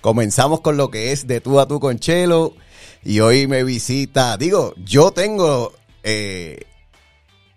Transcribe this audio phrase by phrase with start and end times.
[0.00, 2.54] comenzamos con lo que es de tú a tú con Chelo.
[3.02, 5.72] Y hoy me visita, digo, yo tengo
[6.04, 6.64] eh,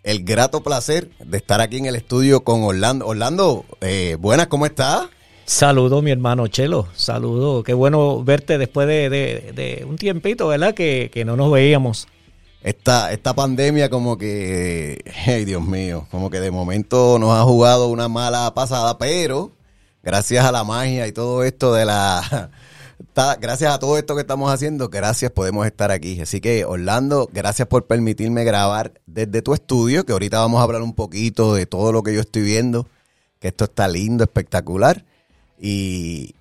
[0.03, 3.07] el grato placer de estar aquí en el estudio con Orlando.
[3.07, 5.07] Orlando, eh, buenas, ¿cómo estás?
[5.45, 6.87] Saludo, mi hermano Chelo.
[6.95, 7.63] Saludo.
[7.63, 10.73] Qué bueno verte después de, un tiempito, ¿verdad?
[10.73, 12.07] Que, que, no nos veíamos.
[12.61, 17.87] Esta, esta pandemia como que, hey Dios mío, como que de momento nos ha jugado
[17.87, 19.51] una mala pasada, pero
[20.03, 22.49] gracias a la magia y todo esto de la
[23.39, 26.21] gracias a todo esto que estamos haciendo, gracias, podemos estar aquí.
[26.21, 30.81] Así que, Orlando, gracias por permitirme grabar desde tu estudio, que ahorita vamos a hablar
[30.81, 32.87] un poquito de todo lo que yo estoy viendo,
[33.39, 35.05] que esto está lindo, espectacular.
[35.59, 36.33] Y,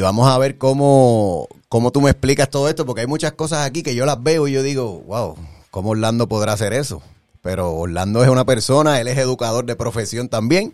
[0.00, 3.82] vamos a ver cómo, cómo tú me explicas todo esto, porque hay muchas cosas aquí
[3.82, 5.36] que yo las veo y yo digo, wow,
[5.70, 7.02] ¿cómo Orlando podrá hacer eso?
[7.42, 10.72] Pero Orlando es una persona, él es educador de profesión también,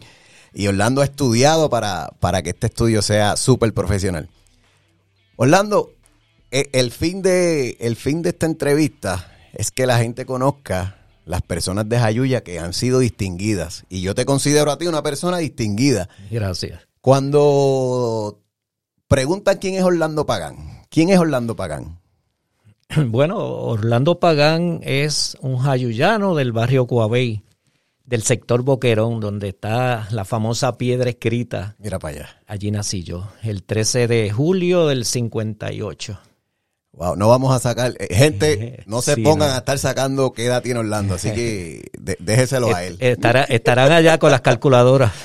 [0.54, 4.28] y Orlando ha estudiado para, para que este estudio sea súper profesional.
[5.37, 5.93] Orlando,
[6.50, 11.43] e, el fin, de, el fin de esta entrevista es que la gente conozca las
[11.43, 13.84] personas de Jayuya que han sido distinguidas.
[13.88, 16.09] Y yo te considero a ti una persona distinguida.
[16.31, 16.81] Gracias.
[17.00, 18.41] Cuando
[19.09, 22.00] preguntan quién es Orlando Pagán, ¿quién es Orlando Pagán?
[23.09, 27.43] Bueno, Orlando Pagán es un jayuyano del barrio Coabey
[28.04, 31.76] del sector Boquerón, donde está la famosa piedra escrita.
[31.78, 32.42] Mira para allá.
[32.46, 36.18] Allí nací yo, el 13 de julio del 58.
[36.94, 37.94] Wow, no vamos a sacar.
[37.98, 42.74] Eh, gente, no se pongan a estar sacando qué edad tiene Orlando, así que déjeselo
[42.74, 42.98] a él.
[43.00, 45.12] estarán allá con las calculadoras.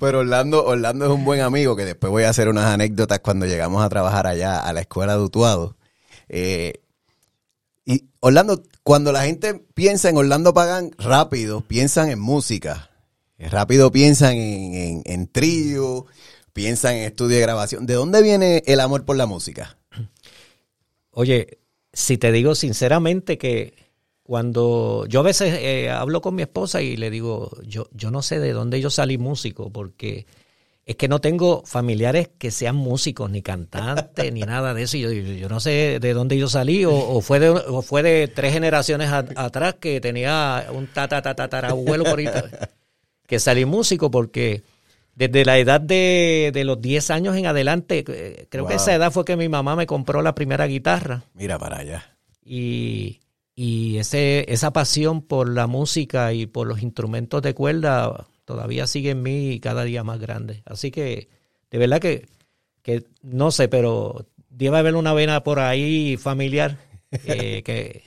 [0.00, 3.46] Pero Orlando, Orlando es un buen amigo, que después voy a hacer unas anécdotas cuando
[3.46, 5.76] llegamos a trabajar allá a la escuela de Utuado.
[6.28, 6.74] Eh,
[7.84, 12.90] y Orlando, cuando la gente piensa en Orlando Pagán, rápido piensan en música.
[13.38, 16.06] Rápido piensan en, en, trío,
[16.52, 17.86] piensan en estudio de grabación.
[17.86, 19.78] ¿De dónde viene el amor por la música?
[21.10, 21.58] Oye,
[21.92, 23.74] si te digo sinceramente que
[24.22, 28.22] cuando yo a veces eh, hablo con mi esposa y le digo, yo, yo no
[28.22, 30.26] sé de dónde yo salí músico, porque
[30.90, 34.96] es que no tengo familiares que sean músicos, ni cantantes, ni nada de eso.
[34.96, 39.08] Yo, yo no sé de dónde yo salí, o, fue, de, fue de tres generaciones
[39.12, 42.26] atrás que tenía un tata, tata, abuelo por ahí,
[43.28, 44.64] que salí músico, porque
[45.14, 49.24] desde la edad de, los 10 años en adelante, eh, creo que esa edad fue
[49.24, 51.22] que mi mamá me compró la primera guitarra.
[51.34, 52.16] Mira para allá.
[52.44, 53.20] Y,
[53.54, 59.10] y ese, esa pasión por la música y por los instrumentos de cuerda todavía sigue
[59.10, 60.64] en mí cada día más grande.
[60.66, 61.28] Así que,
[61.70, 62.26] de verdad que,
[62.82, 66.78] que no sé, pero debe haber una vena por ahí familiar
[67.12, 68.02] eh, que,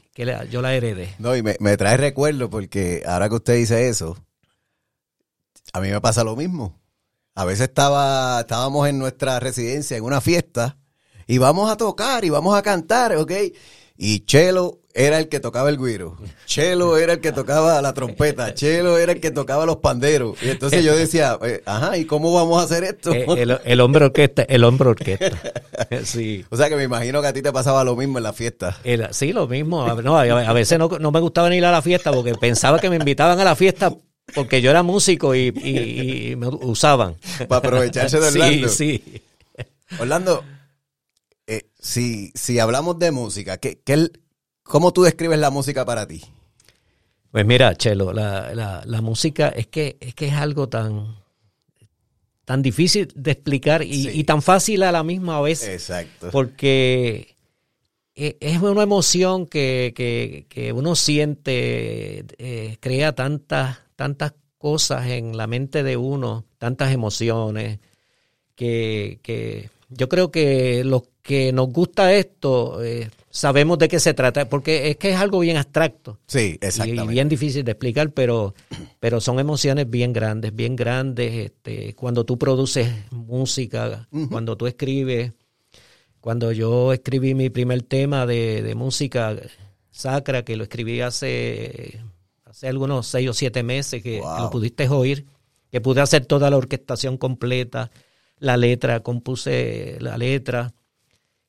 [0.52, 1.16] yo la heredé.
[1.18, 4.18] No, y me, me trae recuerdo porque ahora que usted dice eso,
[5.72, 6.78] a mí me pasa lo mismo.
[7.36, 10.78] A veces estaba, estábamos en nuestra residencia en una fiesta
[11.26, 13.32] y vamos a tocar y vamos a cantar, ¿ok?
[13.98, 18.54] Y Chelo era el que tocaba el guiro, Chelo era el que tocaba la trompeta,
[18.54, 20.38] Chelo era el que tocaba los panderos.
[20.42, 23.12] Y entonces yo decía, eh, ajá, ¿y cómo vamos a hacer esto?
[23.14, 23.26] Eh,
[23.66, 25.32] el, hombre orquesta, el hombre orquesta.
[26.04, 26.46] Sí.
[26.50, 28.78] O sea que me imagino que a ti te pasaba lo mismo en la fiesta.
[29.12, 29.86] sí, lo mismo.
[30.02, 32.98] No, a veces no, me gustaba ni ir a la fiesta porque pensaba que me
[32.98, 33.94] invitaban a la fiesta
[34.34, 37.16] porque yo era músico y, me usaban.
[37.48, 38.70] Para aprovecharse de Orlando.
[38.70, 39.22] Sí, sí.
[40.00, 40.44] Orlando,
[41.84, 44.10] si, si hablamos de música, ¿qué, qué,
[44.64, 46.24] ¿cómo tú describes la música para ti?
[47.30, 48.54] Pues mira, Chelo, la,
[48.86, 51.18] la, música es que, es que es algo tan,
[52.46, 55.68] tan difícil de explicar y, tan fácil a la misma vez.
[55.68, 56.30] Exacto.
[56.32, 57.36] Porque
[58.16, 65.84] e, es una emoción que, uno siente, eh, crea tantas, tantas cosas en la mente
[65.84, 67.80] de uno, tantas emociones,
[68.56, 74.14] que, que yo creo que los que nos gusta esto, eh, sabemos de qué se
[74.14, 76.20] trata, porque es que es algo bien abstracto.
[76.28, 77.12] Sí, Y exactamente.
[77.14, 78.54] bien difícil de explicar, pero,
[79.00, 81.34] pero son emociones bien grandes, bien grandes.
[81.46, 85.32] Este, cuando tú produces música, cuando tú escribes,
[86.20, 89.36] cuando yo escribí mi primer tema de, de música
[89.92, 92.02] sacra, que lo escribí hace,
[92.46, 94.36] hace algunos seis o siete meses, que, Wow.
[94.36, 95.26] que lo pudiste oír,
[95.72, 97.92] que pude hacer toda la orquestación completa,
[98.40, 100.74] la letra, compuse la letra.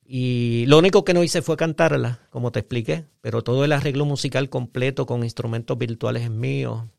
[0.07, 4.05] Y lo único que no hice fue cantarla, como te expliqué, pero todo el arreglo
[4.05, 6.89] musical completo con instrumentos virtuales es mío.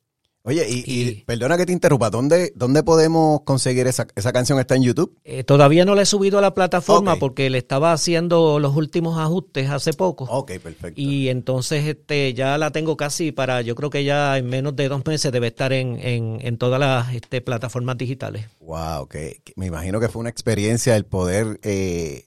[0.42, 4.60] Oye, y, y Y- perdona que te interrumpa, ¿dónde, dónde podemos conseguir esa, esa canción?
[4.60, 5.18] ¿Está en YouTube?
[5.24, 9.18] Eh, todavía no la he subido a la plataforma porque le estaba haciendo los últimos
[9.18, 10.24] ajustes hace poco.
[10.30, 11.00] Ok, perfecto.
[11.00, 14.88] Y entonces este ya la tengo casi para, yo creo que ya en menos de
[14.88, 18.46] dos meses debe estar en, en, en todas las este, plataformas digitales.
[18.60, 22.24] Wow, que, que me imagino que fue una experiencia el poder eh,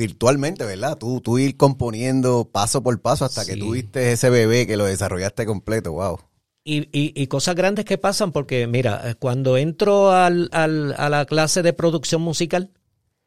[0.00, 0.96] virtualmente, ¿verdad?
[0.98, 3.58] Tú, tú ir componiendo paso por paso hasta que Sí.
[3.60, 6.18] tuviste ese bebé que lo desarrollaste completo, wow.
[6.64, 11.08] Y, y, y cosas grandes que pasan porque, mira, eh, cuando entro al, al, a
[11.08, 12.70] la clase de producción musical,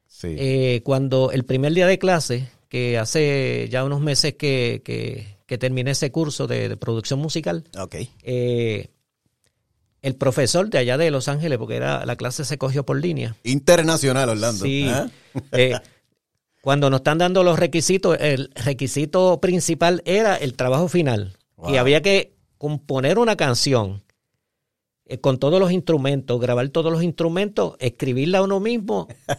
[0.07, 0.35] Sí.
[0.37, 5.57] eh, cuando el primer día de clase, que hace ya unos meses que, que, que
[5.57, 7.95] terminé ese curso de, de producción musical, ok.
[8.23, 8.89] eh,
[10.01, 13.35] el profesor de allá de Los Ángeles, porque era la clase se cogió por línea,
[13.43, 14.65] Internacional, Orlando.
[14.65, 14.85] Sí.
[14.89, 15.07] ¿Ah?
[15.53, 15.73] Eh,
[16.63, 21.35] cuando nos están dando los requisitos, el requisito principal era el trabajo final.
[21.57, 21.73] Wow.
[21.73, 24.01] Y había que componer una canción
[25.05, 29.09] eh, con todos los instrumentos, grabar todos los instrumentos, escribirla uno mismo.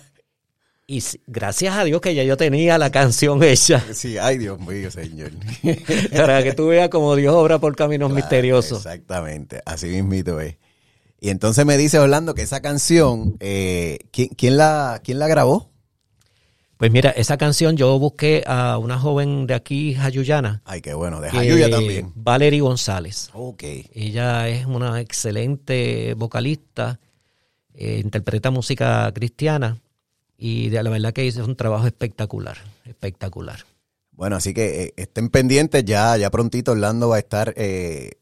[0.86, 3.82] Y gracias a Dios que ya yo tenía la canción hecha.
[3.94, 5.30] Sí, ay Dios mío, señor.
[6.12, 8.84] Para que tú veas como Dios obra por caminos Claro, misteriosos.
[8.84, 10.58] Exactamente, así mismito es.
[11.18, 15.72] Y entonces me dice Orlando que esa canción, eh, ¿quién, quién la, ¿quién la grabó?
[16.76, 20.60] Pues mira, esa canción yo busqué a una joven de aquí, Jayuyana.
[20.64, 22.12] Ay, qué bueno, de Jayuya también.
[22.16, 23.30] Valerie González.
[23.32, 23.62] Ok.
[23.92, 26.98] Ella es una excelente vocalista,
[27.74, 29.80] eh, interpreta música cristiana
[30.36, 33.64] y de la verdad que hizo un trabajo espectacular, espectacular.
[34.12, 38.12] Bueno, así que eh, estén pendientes, ya, ya prontito Orlando va a estar, eh,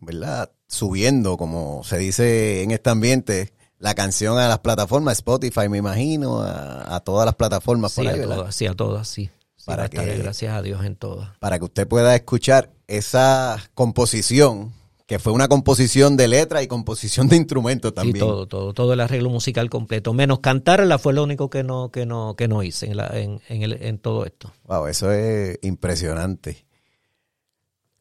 [0.00, 0.50] ¿verdad?
[0.66, 6.40] Subiendo, como se dice en este ambiente, la canción a las plataformas, Spotify, me imagino,
[6.42, 9.30] a, a todas las plataformas Sí, por ahí, todas, sí, a todas, sí.
[9.56, 11.30] Sí, Para que- gracias a Dios en todas.
[11.38, 14.72] Para que usted pueda escuchar esa composición,
[15.06, 18.18] que fue una composición de letra y composición de instrumentos también.
[18.18, 20.12] Todo, todo, todo el arreglo musical completo.
[20.14, 23.40] Menos cantarla fue lo único que no, que no, que no hice en, la- en,
[23.48, 24.52] en el- en todo esto.
[24.66, 26.64] Wow, eso es impresionante.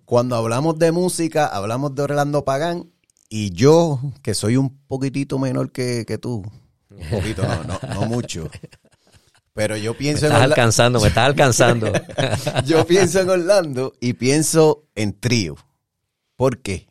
[0.05, 2.89] Cuando hablamos de música, hablamos de Orlando Pagán
[3.29, 6.43] y yo, que soy un poquitito menor que, que tú,
[6.89, 8.49] un poquito, no, no, no mucho,
[9.53, 11.91] pero yo Me pienso en estás Orla- alcanzando, me estás alcanzando.
[12.65, 15.55] yo pienso en Orlando y pienso en trío.
[16.35, 16.87] ¿Por qué?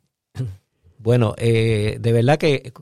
[0.98, 2.72] Bueno, eh, de verdad que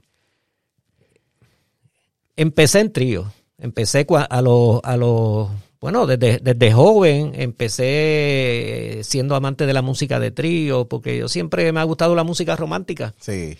[2.36, 3.32] empecé en trío.
[3.58, 5.48] Empecé a los, a los,
[5.80, 11.71] bueno, desde, desde joven empecé siendo amante de la música de trío, porque yo siempre
[11.73, 13.14] me ha gustado la música romántica.
[13.18, 13.56] Sí,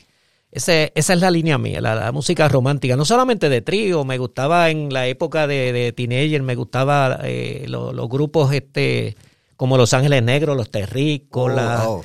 [0.53, 2.97] Ese- esa es la línea mía, la, la música romántica.
[2.97, 7.65] No solamente de trío, me gustaba en la época de, de teenager, me gustaba eh,
[7.69, 9.17] lo- los grupos este
[9.57, 12.03] como Los Ángeles Negros, Los Terrícolas, Oh,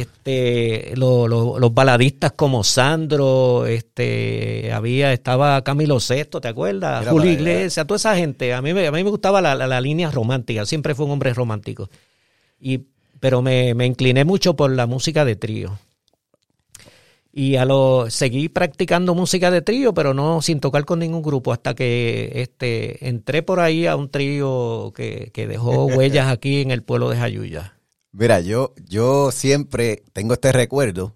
[0.00, 7.00] este, lo- lo- los baladistas como Sandro, este, había, estaba Camilo Sesto, ¿te acuerdas?
[7.00, 7.30] Mira Julio.
[7.32, 8.52] Iglesias, toda esa gente.
[8.52, 11.12] A mí, me- a mí me gustaba la, la- la línea romántica, siempre fue un
[11.12, 11.88] hombre romántico.
[12.60, 12.80] Y,
[13.20, 15.78] pero me, me incliné mucho por la música de trío.
[17.38, 21.52] Y a lo seguí practicando música de trío, pero no sin tocar con ningún grupo,
[21.52, 26.72] hasta que este entré por ahí a un trío que, que dejó huellas aquí en
[26.72, 27.78] el pueblo de Jayuya.
[28.10, 31.14] Mira, yo, yo siempre tengo este recuerdo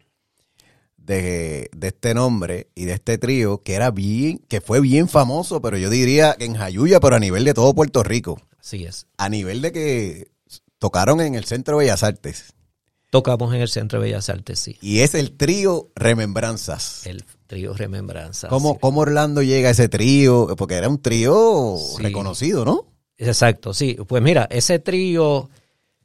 [0.97, 5.61] de, de este nombre y de este trío que era bien, que fue bien famoso,
[5.61, 8.41] pero yo diría que en Jayuya, pero a nivel de todo Puerto Rico.
[8.61, 9.09] Así es.
[9.17, 10.31] A nivel de que
[10.79, 12.55] tocaron en el Centro de Bellas Artes.
[13.12, 14.78] Tocamos en el Centro de Bellas Artes, sí.
[14.81, 17.07] Y es el trío Remembranzas.
[17.07, 18.49] El trío Remembranza.
[18.49, 18.78] ¿Cómo, sí.
[18.81, 20.54] ¿Cómo Orlando llega a ese trío?
[20.57, 22.02] Porque era un trío Sí.
[22.02, 22.87] reconocido, ¿no?
[23.19, 23.99] Exacto, sí.
[24.09, 25.50] Pues mira, ese trío,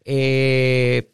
[0.04, 1.10] eh,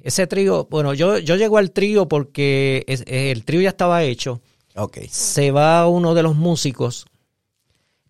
[0.00, 4.40] ese trío, bueno, yo, yo llego al trío porque es- el trío ya estaba hecho.
[4.74, 5.00] Ok.
[5.10, 7.04] Se va uno de los músicos.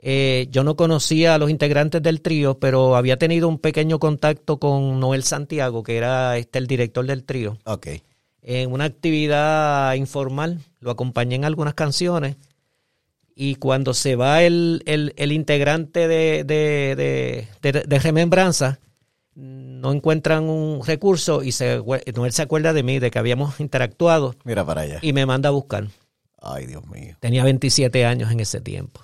[0.09, 4.59] Eh, yo no conocía a los integrantes del trío, pero había tenido un pequeño contacto
[4.61, 7.59] con Noel Santiago, que era este el director del trío.
[7.65, 7.89] Ok.
[8.43, 12.37] en una actividad informal, lo acompañé en algunas canciones
[13.35, 18.79] y cuando se va el, el- el integrante de, de, de- Remembranza,
[19.35, 21.83] no encuentran un recurso y se,
[22.15, 24.37] Noel se acuerda de mí, de que habíamos interactuado.
[24.45, 25.01] Mira para allá.
[25.03, 25.89] Y me manda a buscar.
[26.41, 27.17] Ay, Dios mío.
[27.19, 29.01] Tenía 27 años en ese tiempo.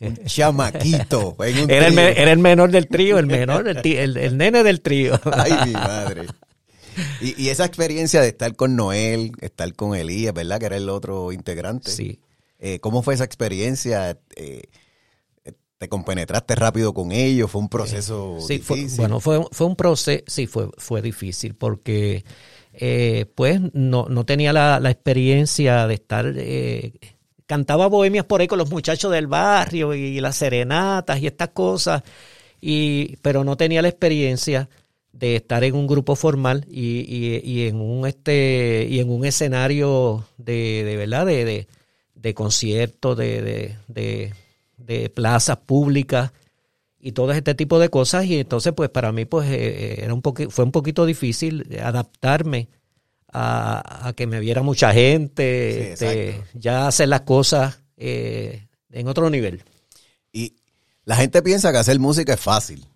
[0.00, 1.36] Un chamaquito.
[1.68, 1.88] era,
[2.32, 5.20] el, menor del trío, el menor, el, el, nene del trío.
[5.32, 6.26] Ay, mi madre.
[7.20, 10.58] Y, esa experiencia de estar con Noel, estar con Elías, ¿verdad?
[10.58, 11.90] Que era el otro integrante.
[11.90, 12.18] Sí.
[12.58, 14.18] Eh, ¿Cómo fue esa experiencia?
[14.36, 14.62] Eh,
[15.76, 17.50] ¿Te compenetraste rápido con ellos?
[17.50, 18.98] ¿Fue un proceso sí, difícil?
[18.98, 22.24] bueno, fue, fue un proceso, sí, fue, fue difícil porque
[22.72, 26.34] eh, pues no, no tenía la, la experiencia de estar...
[27.50, 32.04] cantaba bohemias por ahí con los muchachos del barrio y las serenatas y estas cosas,
[32.60, 34.68] y, pero no tenía la experiencia
[35.10, 37.00] de estar en un grupo formal y,
[37.42, 41.66] y, en un este y en un escenario de, de verdad de, de,
[42.14, 46.30] de conciertos de, de, plazas públicas
[47.00, 48.26] y todo este tipo de cosas.
[48.26, 52.68] Y entonces pues para mí pues eh, era un fue un poquito difícil adaptarme
[53.32, 59.30] a, a que me viera mucha gente este, ya hacer las cosas eh, en otro
[59.30, 59.64] nivel
[60.32, 60.56] y
[61.04, 62.86] la gente piensa que hacer música es fácil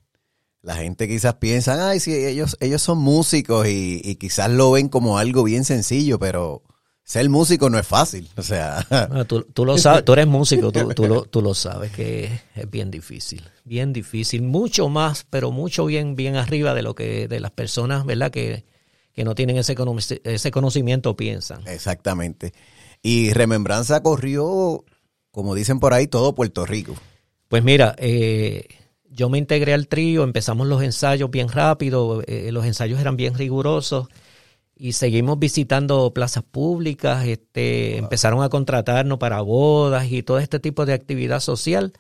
[0.65, 5.19] la gente quizás piensa, ay, sí, ellos, ellos son músicos y, quizás lo ven como
[5.19, 6.63] algo bien sencillo, pero
[7.05, 8.31] ser músico no es fácil.
[8.37, 8.87] O sea,
[9.27, 12.91] tú, lo sabes, tú eres músico, tú, tú, lo, tú lo sabes que es bien
[12.91, 17.51] difícil, bien difícil, mucho más, pero mucho bien, bien arriba de lo que de las
[17.51, 18.31] personas, ¿verdad?
[18.31, 18.65] Que,
[19.15, 19.75] que no tienen ese,
[20.25, 21.67] ese conocimiento piensan.
[21.67, 22.53] Exactamente.
[23.03, 24.85] Y Remembranza corrió,
[25.31, 26.95] como dicen por ahí, todo Puerto Rico.
[27.49, 28.67] Pues mira, eh,
[29.09, 33.35] yo me integré al trío, empezamos los ensayos bien rápido, eh, los ensayos eran bien
[33.35, 34.09] rigurosos
[34.77, 40.85] y seguimos visitando plazas públicas, este, empezaron a contratarnos para bodas y todo este tipo
[40.85, 41.93] de actividad social,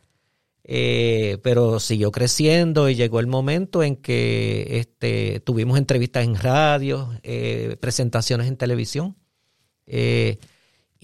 [0.66, 7.10] eh, pero siguió creciendo y llegó el momento en que este, tuvimos entrevistas en radio,
[7.22, 9.16] eh, presentaciones en televisión.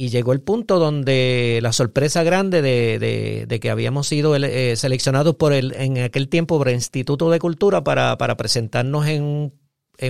[0.00, 5.52] Y llegó el punto donde la sorpresa grande de, que habíamos sido eh, seleccionados por
[5.52, 9.52] el, en aquel tiempo por el Instituto de Cultura para, presentarnos en,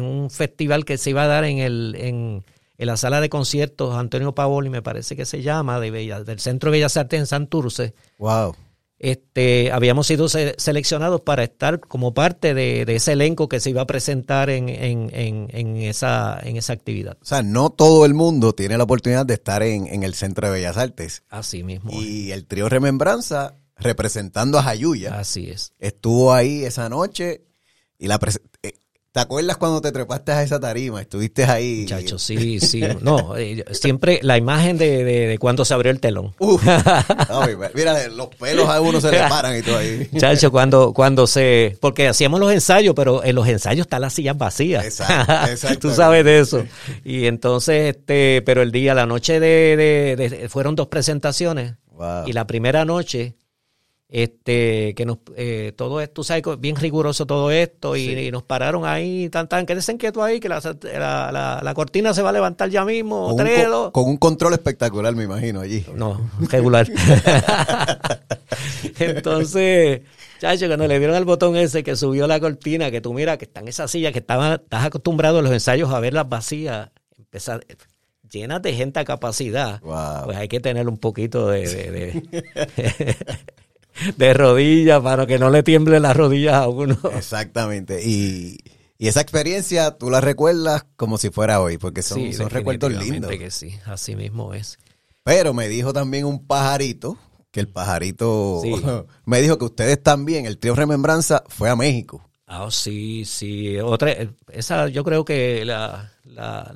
[0.00, 2.44] un festival que se iba a dar en, el, en,
[2.78, 6.76] la sala de conciertos Antonio Pavoli, me parece que se llama, de del Centro de
[6.78, 7.94] Bellas Artes en Santurce.
[8.18, 8.54] Wow
[9.00, 13.86] este, habíamos sido seleccionados para estar como parte de, ese elenco que se iba a
[13.86, 17.16] presentar en, esa, en esa actividad.
[17.22, 20.52] O sea, no todo el mundo tiene la oportunidad de estar en, el Centro de
[20.52, 21.22] Bellas Artes.
[21.30, 21.90] Así mismo.
[21.92, 25.18] Y el trío Remembranza, representando a Jayuya.
[25.18, 25.72] Así es.
[25.78, 27.46] Estuvo ahí esa noche
[27.98, 28.20] y la
[28.62, 28.74] eh,
[29.12, 31.00] ¿Te acuerdas cuando te trepaste a esa tarima?
[31.00, 31.84] Estuviste ahí.
[31.84, 32.80] Chacho, sí, sí.
[33.00, 36.32] No, eh, siempre la imagen de, de, cuando se abrió el telón.
[37.74, 40.08] mira, los pelos a uno se le paran y todo ahí.
[40.16, 41.76] Chacho, cuando, cuando se.
[41.80, 44.84] Porque hacíamos los ensayos, pero en los ensayos están las sillas vacías.
[44.84, 46.64] Exacto, Tú sabes de eso.
[47.04, 50.14] Y entonces, este, pero el día, la noche de.
[50.16, 51.74] de, fueron dos presentaciones.
[52.26, 53.34] Y la primera noche
[54.10, 58.84] este que nos eh, todo esto, tú sabes, bien riguroso todo esto y, nos pararon
[58.84, 62.70] ahí, tan tan, quédese quieto ahí que la, la, la, cortina se va a levantar
[62.70, 65.84] ya mismo, con, un, con un control espectacular, me imagino, allí.
[65.94, 66.88] No, regular.
[68.98, 70.02] Entonces,
[70.40, 73.44] chacho, cuando le dieron al botón ese que subió la cortina, que tú mira que
[73.44, 77.64] están esas sillas que estaban, estás acostumbrado a los ensayos a verlas vacías, empezar
[78.30, 83.16] llenas de gente a capacidad, pues hay que tener un poquito de de
[84.34, 86.98] rodillas para que no le tiemble las rodillas a uno.
[87.16, 88.02] Exactamente.
[88.04, 88.58] Y,
[88.98, 93.30] esa experiencia tú la recuerdas como si fuera hoy, porque son, recuerdos lindos.
[93.30, 94.78] que sí, así mismo es.
[95.22, 97.16] Pero me dijo también un pajarito,
[97.50, 98.60] que el pajarito
[99.24, 102.28] me dijo que ustedes también, el tío Remembranza, fue a México.
[102.46, 103.78] Ah, sí, sí.
[103.78, 104.14] Otra,
[104.52, 106.74] esa yo creo que la, la,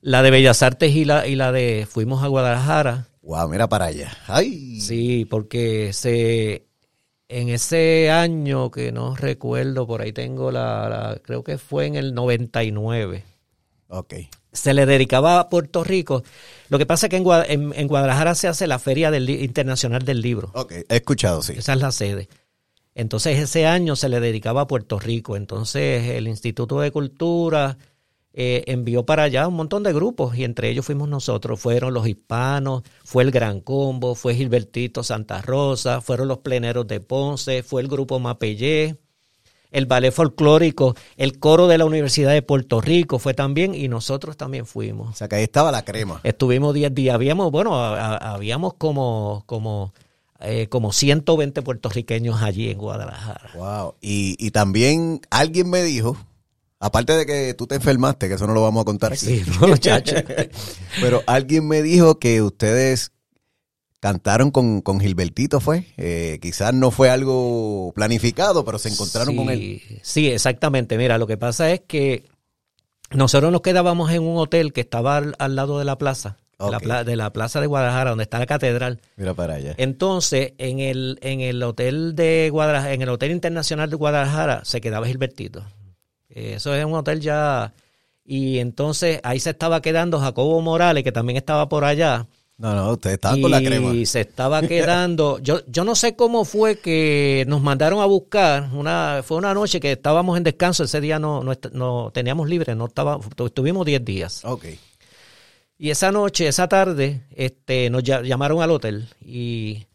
[0.00, 3.84] la de Bellas Artes y la, y la de Fuimos a Guadalajara Wow, mira para
[3.84, 4.10] allá.
[4.26, 4.80] Ay.
[4.80, 6.66] Sí, porque se
[7.28, 12.12] en ese año que no recuerdo, por ahí tengo la, creo que fue en el
[12.12, 13.22] 99.
[13.86, 14.14] Ok.
[14.50, 16.24] Se le dedicaba a Puerto Rico.
[16.70, 20.22] Lo que pasa es que en, en, Guadalajara se hace la Feria del, Internacional del
[20.22, 20.50] Libro.
[20.54, 21.52] Ok, he escuchado, sí.
[21.56, 22.28] Esa es la sede.
[22.96, 25.36] Entonces ese año se le dedicaba a Puerto Rico.
[25.36, 27.78] Entonces el Instituto de Cultura
[28.32, 32.06] eh, envió para allá un montón de grupos y entre ellos fuimos nosotros, fueron los
[32.06, 37.82] hispanos, fue el Gran Combo, fue Gilbertito Santa Rosa, fueron los pleneros de Ponce, fue
[37.82, 38.98] el grupo Mapellé,
[39.72, 44.36] el ballet folclórico, el coro de la Universidad de Puerto Rico fue también y nosotros
[44.36, 45.10] también fuimos.
[45.10, 46.20] O sea que ahí estaba la crema.
[46.22, 49.92] Estuvimos 10 días, habíamos, bueno, habíamos como, como
[50.40, 53.50] eh, como 120 puertorriqueños allí en Guadalajara.
[53.54, 53.94] Wow.
[54.00, 56.16] Y, y también alguien me dijo,
[56.80, 59.26] aparte de que tú te enfermaste, que eso no lo vamos a contar aquí.
[59.26, 60.16] Sí, no, muchacho.
[61.00, 63.12] Pero alguien me dijo que ustedes
[64.00, 65.86] cantaron con, con Gilbertito, ¿fue?
[65.98, 69.82] Eh, quizás no fue algo planificado, pero se encontraron Sí, con él.
[70.02, 70.96] Sí, exactamente.
[70.96, 72.24] Mira, lo que pasa es que
[73.10, 76.80] nosotros nos quedábamos en un hotel que estaba al, al lado de la plaza, la
[76.80, 79.02] pla- de la plaza de Guadalajara, donde está la catedral.
[79.16, 79.74] Mira para allá.
[79.76, 84.80] Entonces, en el, en el hotel de Guadalajara, en el Hotel Internacional de Guadalajara, se
[84.80, 85.62] quedaba Gilbertito.
[86.30, 87.72] Eh, Eso es un hotel ya.
[88.24, 92.26] Y entonces ahí se estaba quedando Jacobo Morales, que también estaba por allá.
[92.58, 93.94] No, no, ustedes estaban con la crema.
[93.94, 95.38] Y se estaba quedando.
[95.38, 98.68] Yo, yo no sé cómo fue que nos mandaron a buscar.
[98.74, 100.84] Una, fue una noche que estábamos en descanso.
[100.84, 104.44] Ese día no, no, no teníamos libre, no estaba, estuvimos 10 días.
[104.44, 104.66] Ok.
[105.78, 109.86] Y esa noche, esa tarde, este, nos lla- llamaron al hotel y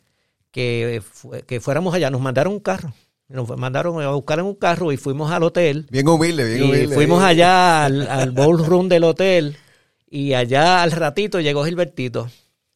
[0.49, 1.03] que,
[1.45, 2.09] que fuéramos allá.
[2.09, 2.91] Nos mandaron un carro.
[3.27, 5.87] Nos mandaron a buscar en un carro y fuimos al hotel.
[5.89, 6.95] Bien humilde, bien Y humilde.
[6.95, 9.57] fuimos allá al, al ballroom del hotel
[10.07, 12.29] y allá al ratito llegó Gilbertito.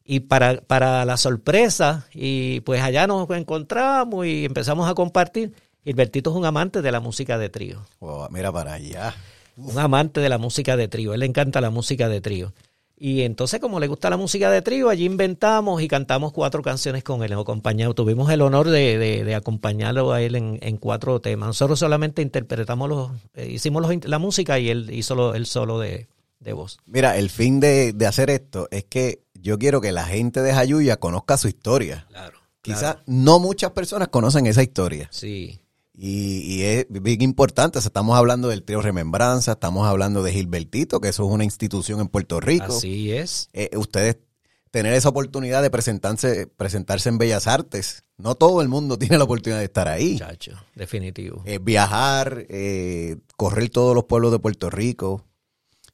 [0.04, 5.52] Y para, para la sorpresa, y pues allá nos encontramos y empezamos a compartir.
[5.84, 7.86] Gilbertito es un amante de la música de trío.
[8.00, 9.14] Wow, mira para allá.
[9.56, 11.14] Un amante de la música de trío.
[11.14, 12.52] Él le encanta la música de trío.
[13.02, 17.02] Y entonces, como le gusta la música de trío, allí inventamos y cantamos cuatro canciones
[17.02, 17.94] con él, acompañado.
[17.94, 21.46] Tuvimos el honor de, de- de acompañarlo a él en, en cuatro temas.
[21.46, 25.78] Nosotros solamente interpretamos los, eh, hicimos los la música y él hizo lo- el solo
[25.78, 26.08] de,
[26.40, 26.78] de voz.
[26.84, 30.52] Mira, el fin de, de hacer esto es que yo quiero que la gente de
[30.52, 32.06] Jayuya conozca su historia.
[32.10, 32.38] Claro.
[32.60, 35.08] Quizás no muchas personas conocen esa historia.
[35.10, 35.58] Sí.
[36.02, 37.78] Y, y es bien importante.
[37.78, 41.44] O sea, estamos hablando del trío Remembranza, estamos hablando de Gilbertito, que eso es una
[41.44, 42.78] institución en Puerto Rico.
[42.78, 43.50] Así es.
[43.52, 44.16] Eh, ustedes
[44.70, 48.04] tener esa oportunidad de presentarse, presentarse en Bellas Artes.
[48.16, 50.12] No todo el mundo tiene la oportunidad de estar ahí.
[50.12, 51.42] Muchacho, definitivo.
[51.44, 55.26] Eh, viajar, eh, correr todos los pueblos de Puerto Rico.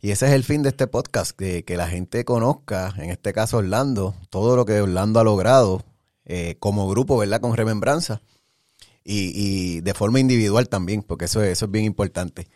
[0.00, 3.32] Y ese es el fin de este podcast, que, que la gente conozca, en este
[3.32, 5.82] caso Orlando, todo lo que Orlando ha logrado
[6.26, 7.40] eh, como grupo, ¿verdad?
[7.40, 8.20] Con Remembranza.
[9.08, 12.48] Y, y de forma individual también, porque eso, es- eso es bien importante.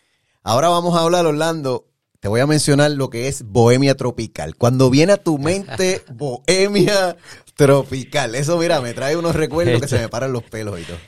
[0.42, 1.86] Ahora vamos a hablar, Orlando,
[2.18, 4.56] te voy a mencionar lo que es Bohemia Tropical.
[4.56, 7.16] Cuando viene a tu mente Bohemia
[7.54, 10.98] Tropical, eso mira, me trae unos recuerdos que se me paran los pelos y todo.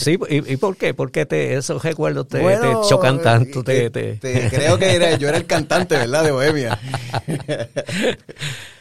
[0.00, 0.92] Sí, ¿y, y por qué?
[0.94, 3.62] ¿Por qué te, esos recuerdos te, Bueno, te chocan tanto?
[3.62, 6.24] Te, eh, te- te- creo que era- yo era el cantante, ¿verdad?
[6.24, 6.78] De Bohemia.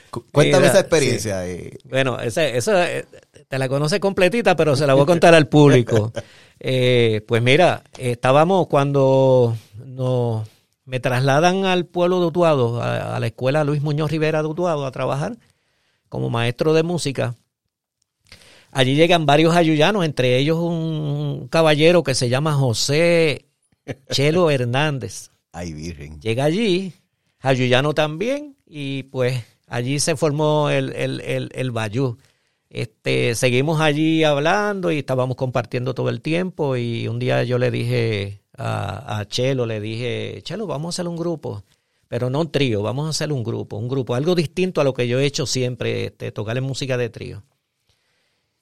[0.10, 1.48] Cu- Cuéntame Mira, esa experiencia.
[1.48, 1.78] eh.
[1.84, 3.06] Bueno, esa, esa, eh,
[3.50, 6.14] te la conoce completita, pero se la voy a contar al público.
[6.62, 10.46] Eh, pues mira, estábamos cuando nos,
[10.84, 14.86] me trasladan al pueblo de Utuado, a, a la escuela Luis Muñoz Rivera de Utuado,
[14.86, 15.38] a trabajar
[16.10, 17.36] como maestro de música.
[18.74, 23.46] Allí llegan varios ayuyanos, entre ellos un caballero que se llama José
[24.12, 25.30] Chelo Hernández.
[25.54, 26.20] Ay, virgen.
[26.20, 26.92] Llega allí,
[27.40, 32.18] Ayuyano también, y pues allí se formó el, el, el, el Bayú.
[32.69, 37.71] Este, seguimos allí hablando y estábamos compartiendo todo el tiempo y un día yo le
[37.71, 41.63] dije a, a Chelo, le dije, Chelo, vamos a hacer un grupo,
[42.08, 44.93] pero no un trío, vamos a hacer un grupo, un grupo, algo distinto a lo
[44.93, 47.43] que yo he hecho siempre, este, tocarle música de trío.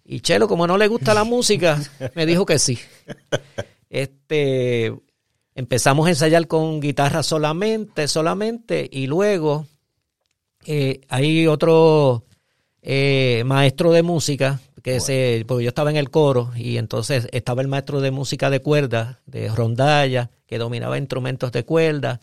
[0.06, 1.78] Y Chelo, como no le gusta la música,
[2.16, 2.80] me dijo que sí.
[3.90, 4.94] Este,
[5.54, 9.66] empezamos a ensayar con guitarra solamente, solamente, y luego
[10.66, 12.27] eh, hay otro
[12.82, 17.62] eh, maestro de música que se, porque yo estaba en el coro y entonces estaba
[17.62, 22.22] el maestro de música de cuerda, de rondalla, que dominaba instrumentos de cuerda,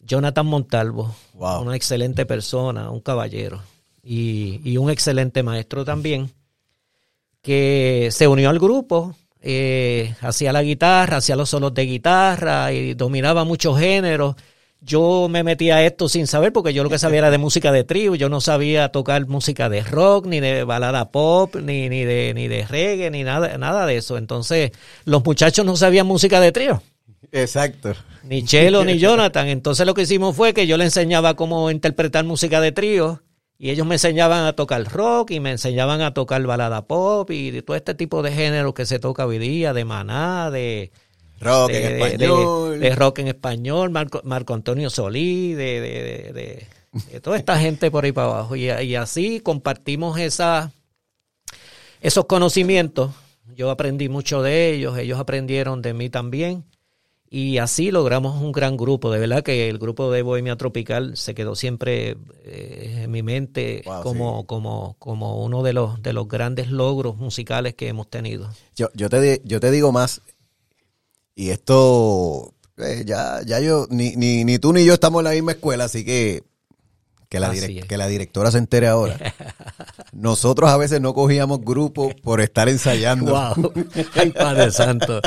[0.00, 1.62] Jonathan Montalvo, Wow.
[1.62, 3.62] una excelente persona, un caballero
[4.02, 6.30] y, y un excelente maestro también,
[7.42, 12.94] que se unió al grupo, eh, hacía la guitarra, hacía los solos de guitarra y
[12.94, 14.34] dominaba muchos géneros.
[14.80, 17.72] Yo me metí a esto sin saber porque yo lo que sabía era de música
[17.72, 22.04] de trío, yo no sabía tocar música de rock, ni de balada pop, ni, ni,
[22.04, 24.16] de, ni de reggae, ni nada, nada de eso.
[24.16, 24.70] Entonces
[25.04, 26.82] los muchachos no sabían música de trío
[27.32, 27.94] Exacto.
[28.22, 29.48] ni Chelo ni Jonathan.
[29.48, 33.20] Entonces lo que hicimos fue que yo le enseñaba cómo interpretar música de trío
[33.58, 37.50] y ellos me enseñaban a tocar rock y me enseñaban a tocar balada pop y
[37.50, 40.92] de todo este tipo de géneros que se toca hoy día, de maná, de,
[41.40, 42.80] Rock de, en de- español.
[42.80, 46.66] de rock en español, Marco, Marco Antonio Solí, de, de, de- de-
[47.12, 48.56] de toda esta gente por ahí para abajo.
[48.56, 50.72] Y, y así compartimos esa,
[52.00, 53.12] esos conocimientos.
[53.54, 56.64] Yo aprendí mucho de ellos, ellos aprendieron de mí también.
[57.30, 59.10] Y así logramos un gran grupo.
[59.10, 63.82] De verdad que el grupo de Bohemia Tropical se quedó siempre eh, en mi mente
[63.84, 64.46] Wow, como, sí.
[64.46, 68.48] como, como uno de los, de los grandes logros musicales que hemos tenido.
[68.76, 70.22] Yo, yo, te, yo te digo más,
[71.38, 75.30] y esto, eh, ya, ya yo, ni, ni, ni tú ni yo estamos en la
[75.30, 76.42] misma escuela, así que
[77.28, 79.16] que la, que directora se entere ahora.
[80.12, 83.30] Nosotros a veces no cogíamos grupo por estar ensayando.
[83.30, 83.72] ¡Wow!
[84.16, 85.20] ¡Ay, Padre Santo!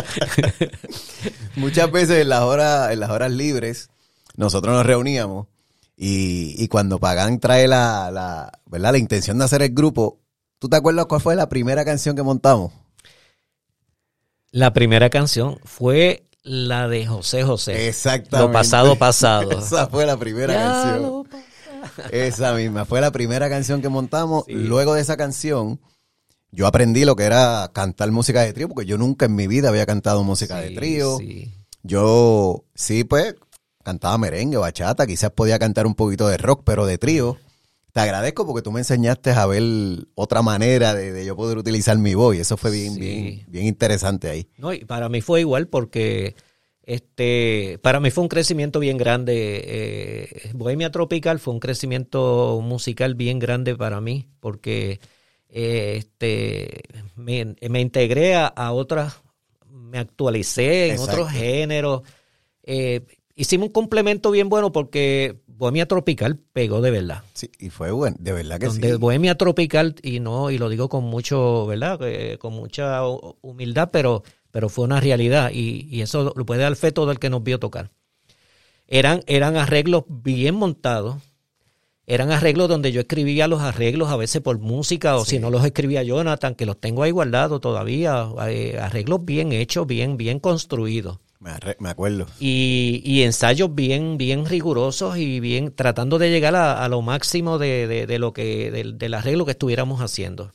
[1.56, 3.89] Muchas veces en las horas, en las horas libres,
[4.36, 5.47] nosotros nos reuníamos
[5.95, 8.91] y, y cuando Pagán trae la, la, ¿verdad?
[8.91, 10.19] la intención de hacer el grupo,
[10.60, 12.74] ¿tú te acuerdas cuál fue la primera canción que montamos?
[14.51, 17.87] La primera canción fue la de José José.
[17.87, 18.47] Exactamente.
[18.47, 19.51] Lo pasado, pasado.
[19.59, 21.27] Esa fue la primera Ya canción.
[22.11, 24.43] Esa misma, fue la primera canción que montamos.
[24.47, 25.79] Luego de esa canción,
[26.51, 29.69] yo aprendí lo que era cantar música de trío, porque yo nunca en mi vida
[29.69, 31.17] había cantado música de trío.
[31.17, 31.53] sí.
[31.83, 33.35] Yo sí, pues,
[33.83, 37.37] cantaba merengue, bachata, quizás podía cantar un poquito de rock, pero de trío.
[37.91, 39.63] Te agradezco porque tú me enseñaste a ver
[40.15, 42.99] otra manera de, de yo poder utilizar mi voz y eso fue bien, Sí.
[43.01, 44.47] bien, bien interesante ahí.
[44.58, 46.36] No, y para mí fue igual porque
[46.84, 49.62] este para mí fue un crecimiento bien grande.
[49.63, 54.99] eh, Bohemia Tropical fue un crecimiento musical bien grande para mí porque
[55.49, 56.84] eh, este
[57.15, 59.21] me, me integré a, a otras,
[59.69, 61.12] me actualicé en Exacto.
[61.23, 62.01] otros géneros.
[62.63, 63.01] eh,
[63.36, 67.21] hicimos un complemento bien bueno porque Bohemia Tropical pegó de verdad.
[67.34, 68.97] Sí, y fue bueno, de verdad que donde sí.
[68.97, 72.00] Bohemia Tropical, y no, y lo digo con mucho, ¿verdad?
[72.02, 76.62] Eh, con mucha hu- humildad, pero, pero fue una realidad, y, y eso lo puede
[76.62, 77.91] dar fe todo el que nos vio tocar.
[78.88, 81.17] Eran, eran arreglos bien montados,
[82.08, 85.63] eran arreglos donde yo escribía los arreglos a veces por música, o si no los
[85.63, 91.19] escribía Jonathan, que los tengo ahí guardados todavía, eh, arreglos bien hechos, bien, bien construidos.
[91.41, 92.27] Me, acuerdo.
[92.39, 97.58] Y, y ensayos bien, bien rigurosos y bien tratando de llegar a, a lo máximo
[97.58, 100.54] de, de- de lo que, del, del arreglo que estuviéramos haciendo.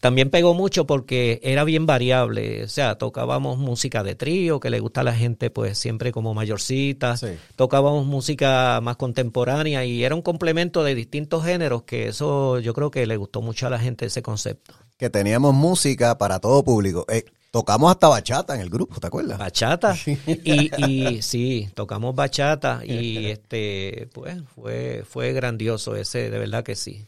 [0.00, 4.80] También pegó mucho porque era bien variable, o sea, tocábamos música de trío, que le
[4.80, 7.26] gusta a la gente pues siempre como mayorcita, Sí.
[7.54, 12.90] tocábamos música más contemporánea y era un complemento de distintos géneros que eso yo creo
[12.90, 14.72] que le gustó mucho a la gente ese concepto.
[14.96, 17.04] Que teníamos música para todo público.
[17.10, 19.38] Eh, tocamos hasta bachata en el grupo, ¿te acuerdas?
[19.38, 19.96] Bachata.
[20.26, 20.70] Y,
[21.16, 27.06] y sí, tocamos bachata y este, pues fue, fue grandioso ese, de verdad que sí.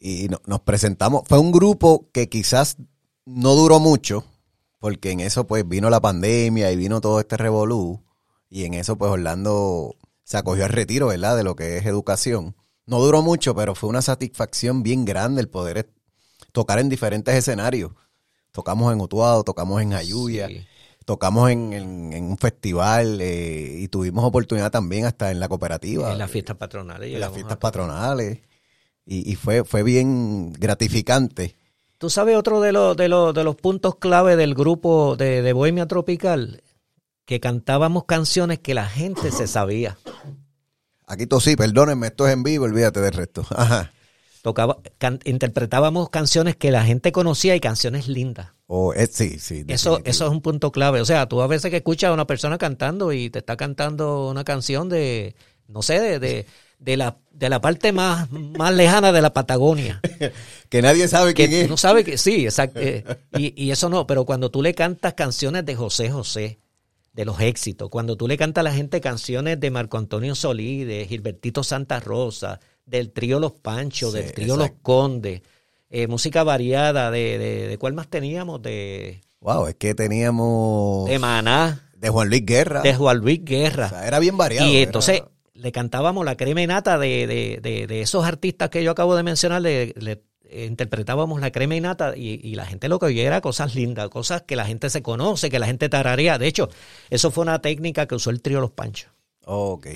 [0.00, 1.22] y no- nos presentamos.
[1.26, 2.76] Fue un grupo que quizás
[3.24, 4.24] no duró mucho,
[4.78, 8.02] porque en eso pues vino la pandemia y vino todo este revolú,
[8.48, 9.94] y en eso pues Orlando
[10.24, 11.36] se acogió al retiro, ¿verdad?
[11.36, 12.54] De lo que es educación.
[12.86, 15.90] No duró mucho, pero fue una satisfacción bien grande el poder
[16.52, 17.92] tocar en diferentes escenarios.
[18.58, 20.66] Tocamos en Utuado, tocamos en Ayuya, Sí.
[21.04, 26.10] tocamos en, en- en un festival eh, y tuvimos oportunidad también hasta en la cooperativa.
[26.10, 27.14] En las fiestas patronales.
[27.14, 28.40] en las fiestas patronales.
[29.06, 31.54] Y, y fue, fue bien gratificante.
[31.98, 35.52] Tú sabes otro de los, de los, de los puntos clave del grupo de, de
[35.52, 36.60] Bohemia Tropical,
[37.26, 39.96] que cantábamos canciones que la gente se sabía.
[41.06, 43.46] Aquí tosí, perdónenme, esto es en vivo, olvídate del resto.
[43.50, 43.92] Ajá.
[44.48, 48.48] Tocaba, can- interpretábamos canciones que la gente conocía y canciones lindas.
[48.66, 49.64] O es, sí, sí.
[49.68, 51.00] Eso, es un punto clave.
[51.00, 54.28] O sea, tú a veces que escuchas a una persona cantando y te está cantando
[54.30, 55.34] una canción de,
[55.66, 56.46] no sé, de, de,
[56.78, 60.00] de la, de la parte más, más lejana de la Patagonia.
[60.70, 61.70] Que nadie sabe Que quién es.
[61.70, 62.78] no sabe que sí, exacto.
[62.80, 63.02] eh,
[63.38, 66.58] Y, y eso no, pero cuando tú le cantas canciones de José José,
[67.14, 70.84] de los éxitos, cuando tú le cantas a la gente canciones de Marco Antonio Solí,
[70.84, 74.70] de Gilbertito Santa Rosa, del trío Los Panchos, Sí, del trío Los.
[74.82, 75.42] Condes,
[75.90, 81.18] eh, música variada, de, de, de cuál más teníamos, de, Wow, es que teníamos de
[81.18, 82.82] Maná, de Juan Luis Guerra.
[82.82, 83.88] de Juan Luis O Guerra.
[83.88, 84.68] sea, era bien variado.
[84.68, 85.22] Y era- entonces
[85.54, 87.26] le cantábamos la crema y nata de,
[87.60, 90.22] de, esos artistas que yo acabo de mencionar, le, le,
[90.66, 94.08] interpretábamos la crema y nata y, y la gente lo que oía era cosas lindas,
[94.08, 96.38] cosas que la gente se conoce, que la gente tararea.
[96.38, 96.68] De hecho,
[97.10, 99.10] eso fue una técnica que usó el trío Los Panchos.
[99.44, 99.86] Ok.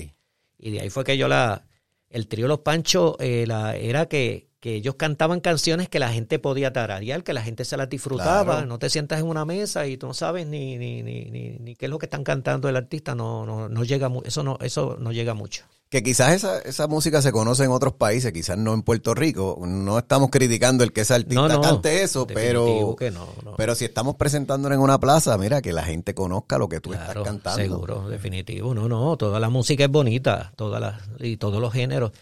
[0.59, 1.63] Y de ahí fue que yo la...
[2.13, 6.71] El trío Los Panchos eh, era que, que ellos cantaban canciones que la gente podía
[6.71, 8.45] tararear, que la gente se las disfrutaba.
[8.45, 8.65] Claro.
[8.65, 11.75] No te sientas en una mesa y tú no sabes ni, ni, ni, ni, ni
[11.75, 13.13] qué es lo que están cantando el artista.
[13.13, 15.65] No, no, no llega eso no, eso no llega mucho.
[15.89, 19.59] Que quizás esa, esa música se conoce en otros países, quizás no en Puerto Rico.
[19.67, 23.55] No estamos criticando el que ese artista No, no, cante eso, pero, que no, no.
[23.57, 26.91] pero si estamos presentándonos en una plaza, mira, que la gente conozca lo que tú
[26.91, 27.61] Claro, estás cantando.
[27.61, 28.73] Seguro, definitivo.
[28.73, 32.13] No, no, toda la música es bonita, todas las, y todos los géneros.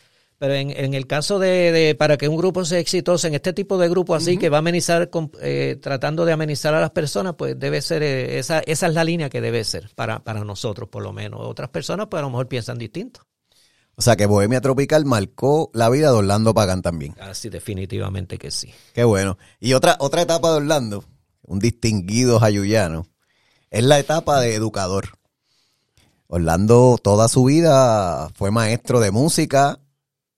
[0.42, 3.54] Pero en, en el caso de, de, para que un grupo sea exitoso, en este
[3.54, 6.90] tipo de grupo así, que va a amenizar, con- eh, tratando de amenizar a las
[6.90, 10.44] personas, pues debe ser, eh, esa, esa es la línea que debe ser para, para
[10.44, 11.42] nosotros, por lo menos.
[11.44, 13.22] Otras personas, pues a lo mejor piensan distinto.
[13.94, 17.14] O sea que Bohemia Tropical marcó la vida de Orlando Pagán también.
[17.20, 18.74] Así, definitivamente que sí.
[18.96, 19.38] Qué bueno.
[19.60, 21.06] Y otra, otra etapa de Orlando,
[21.44, 23.06] un distinguido jayuyano,
[23.70, 25.10] es la etapa de educador.
[26.26, 29.81] Orlando toda su vida fue maestro de música,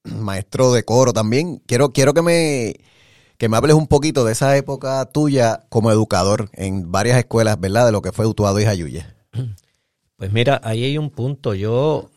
[0.19, 1.61] maestro de coro también.
[1.65, 2.75] Quiero, quiero que me,
[3.37, 7.85] que me hables un poquito de esa época tuya como educador en varias escuelas, ¿verdad?
[7.87, 9.15] De lo que fue Utuado y Jayuya.
[10.15, 11.53] Pues mira, ahí hay un punto.
[11.53, 12.09] Yo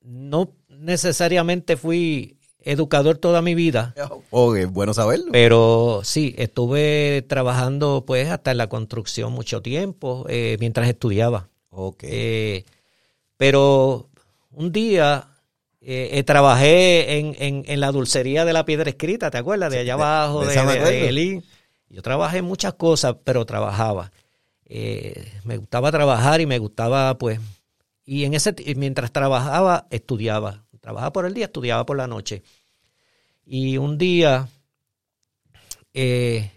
[0.00, 3.94] no necesariamente fui educador toda mi vida,
[4.30, 5.32] Oh, es bueno saberlo.
[5.32, 11.48] pero sí, estuve trabajando pues hasta en la construcción mucho tiempo eh, mientras estudiaba.
[11.70, 12.04] Ok.
[12.04, 12.64] Eh,
[13.36, 14.08] pero
[14.52, 15.28] un día
[15.84, 19.72] eh, eh, trabajé en, en, en la dulcería de la piedra escrita, ¿te acuerdas?
[19.72, 21.44] De allá abajo, de de, Elín.
[21.88, 24.12] Yo trabajé en muchas cosas, pero trabajaba.
[24.64, 27.38] Eh, me gustaba trabajar y me gustaba, pues,
[28.04, 30.64] y en ese mientras trabajaba, estudiaba.
[30.80, 32.42] Trabajaba por el día, estudiaba por la noche.
[33.44, 34.48] Y un día,
[35.94, 36.50] eh,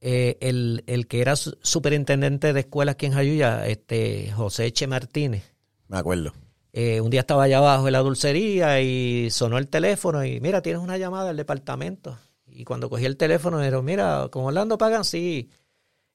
[0.00, 4.86] eh, el, el que era su- superintendente de escuelas aquí en Jayuya, este, José Eche
[4.86, 5.44] Martínez,
[5.88, 6.32] Me acuerdo.
[6.78, 10.60] Eh, un día estaba allá abajo en la dulcería y sonó el teléfono y mira,
[10.60, 12.18] tienes una llamada del departamento.
[12.46, 15.48] Y cuando cogí el teléfono, dijeron, mira, con Orlando Pagan, sí,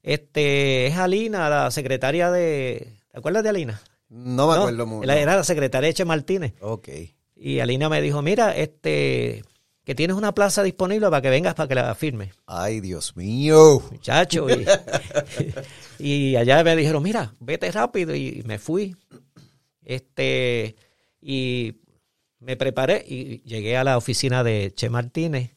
[0.03, 2.93] este, es Alina, la secretaria de...
[3.11, 3.81] ¿Te acuerdas de Alina?
[4.09, 5.03] No me No, acuerdo mucho.
[5.03, 6.53] Era, era la secretaria Eche Martínez.
[6.61, 6.89] Ok.
[7.35, 9.43] Y Alina me dijo, mira, este,
[9.83, 12.33] que tienes una plaza disponible para que vengas para que la firme.
[12.45, 13.81] Ay, Dios mío.
[13.91, 14.47] Muchacho.
[14.47, 14.63] Y,
[15.99, 18.13] y allá me dijeron, mira, vete rápido.
[18.15, 18.95] Y me fui.
[19.83, 20.75] Este,
[21.21, 21.75] y
[22.39, 25.51] me preparé y llegué a la oficina de Che Martínez.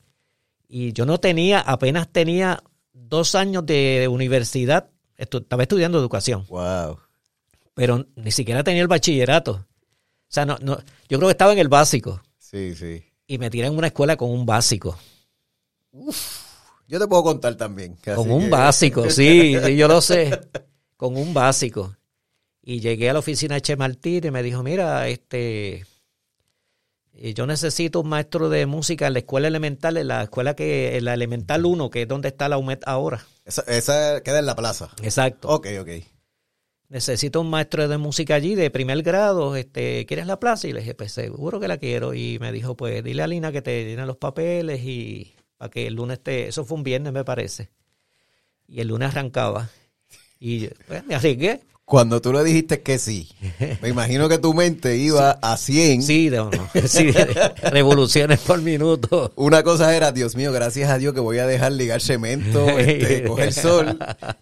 [0.68, 4.90] Y yo no tenía, apenas tenía dos años de universidad.
[5.16, 6.98] Estu- estaba estudiando educación, Wow.
[7.74, 9.52] pero ni siquiera tenía el bachillerato.
[9.52, 10.76] O sea, no, no,
[11.08, 12.20] yo creo que estaba en el básico.
[12.38, 13.04] Sí, sí.
[13.26, 14.98] Y me tiré en una escuela con un básico.
[16.88, 17.96] Yo te puedo contar también.
[18.14, 20.40] Con un que- básico, sí, sí, yo lo sé.
[20.96, 21.96] Con un básico.
[22.66, 25.84] Y llegué a la oficina de Che Martínez y me dijo, mira, este,
[27.12, 30.96] eh, yo necesito un maestro de música en la escuela elemental, en la escuela que,
[30.96, 33.24] en la elemental 1, que es donde está la UMED ahora.
[33.44, 34.90] Esa, esa queda en la plaza.
[35.02, 35.48] Exacto.
[35.48, 35.90] Ok, ok.
[36.88, 40.66] Necesito un maestro de música allí de primer grado, este, ¿quieres la plaza?
[40.66, 42.14] Y le dije, pues seguro que la quiero.
[42.14, 45.86] Y me dijo, pues dile a Lina que te llene los papeles y para que
[45.86, 47.70] el lunes te, eso fue un viernes me parece.
[48.66, 49.68] Y el lunes arrancaba.
[50.40, 51.60] Y pues me arriesgué.
[51.86, 53.28] Cuando tú le dijiste que sí,
[53.82, 56.02] me imagino que tu mente iba a 100.
[56.02, 56.50] Sí, no,
[56.86, 57.10] sí,
[57.70, 59.32] revoluciones por minuto.
[59.36, 63.24] Una cosa era, Dios mío, gracias a Dios que voy a dejar ligar cemento, este,
[63.26, 63.98] coger sol.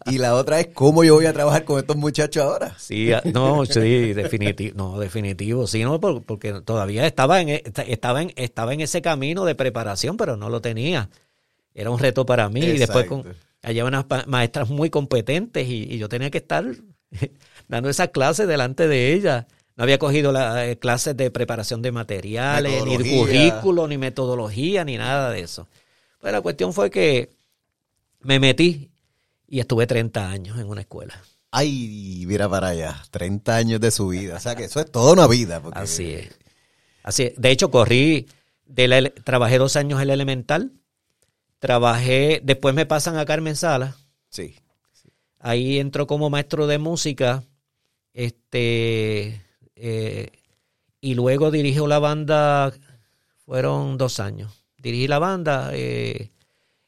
[0.06, 2.76] Y la otra es cómo yo voy a trabajar con estos muchachos ahora.
[2.78, 8.22] Sí, no, sí, definitivo, no, definitivo, sí, no, por- porque todavía estaba en, e- estaba
[8.22, 11.10] en, estaba en ese camino de preparación, pero no lo tenía.
[11.74, 13.38] Era un reto para mí y después con, Exacto.
[13.62, 16.64] allá unas maestras muy competentes y, y yo tenía que estar
[17.68, 19.46] dando esas clases delante de ellas.
[19.76, 25.30] No había cogido las clases de preparación de materiales, ni currículo, ni metodología, ni nada
[25.30, 25.66] de eso.
[26.20, 27.30] Pues la cuestión fue que
[28.20, 28.90] me metí
[29.48, 31.20] y estuve 30 años en una escuela.
[31.50, 34.36] Ay, mira para allá, 30 años de su vida.
[34.36, 35.60] O sea que eso es toda una vida.
[35.60, 36.30] porque- Así es.
[37.02, 37.32] Así es.
[37.36, 38.28] De hecho, corrí,
[38.66, 40.72] de la trabajé dos años en la elemental,
[41.58, 43.96] trabajé, después me pasan a Carmen Sala,
[44.28, 44.54] Sí.
[45.42, 47.42] Ahí entró como maestro de música,
[48.14, 49.42] este,
[49.74, 50.30] eh,
[51.00, 52.72] y luego dirigió la banda,
[53.44, 56.30] fueron dos años, dirigí la banda, eh,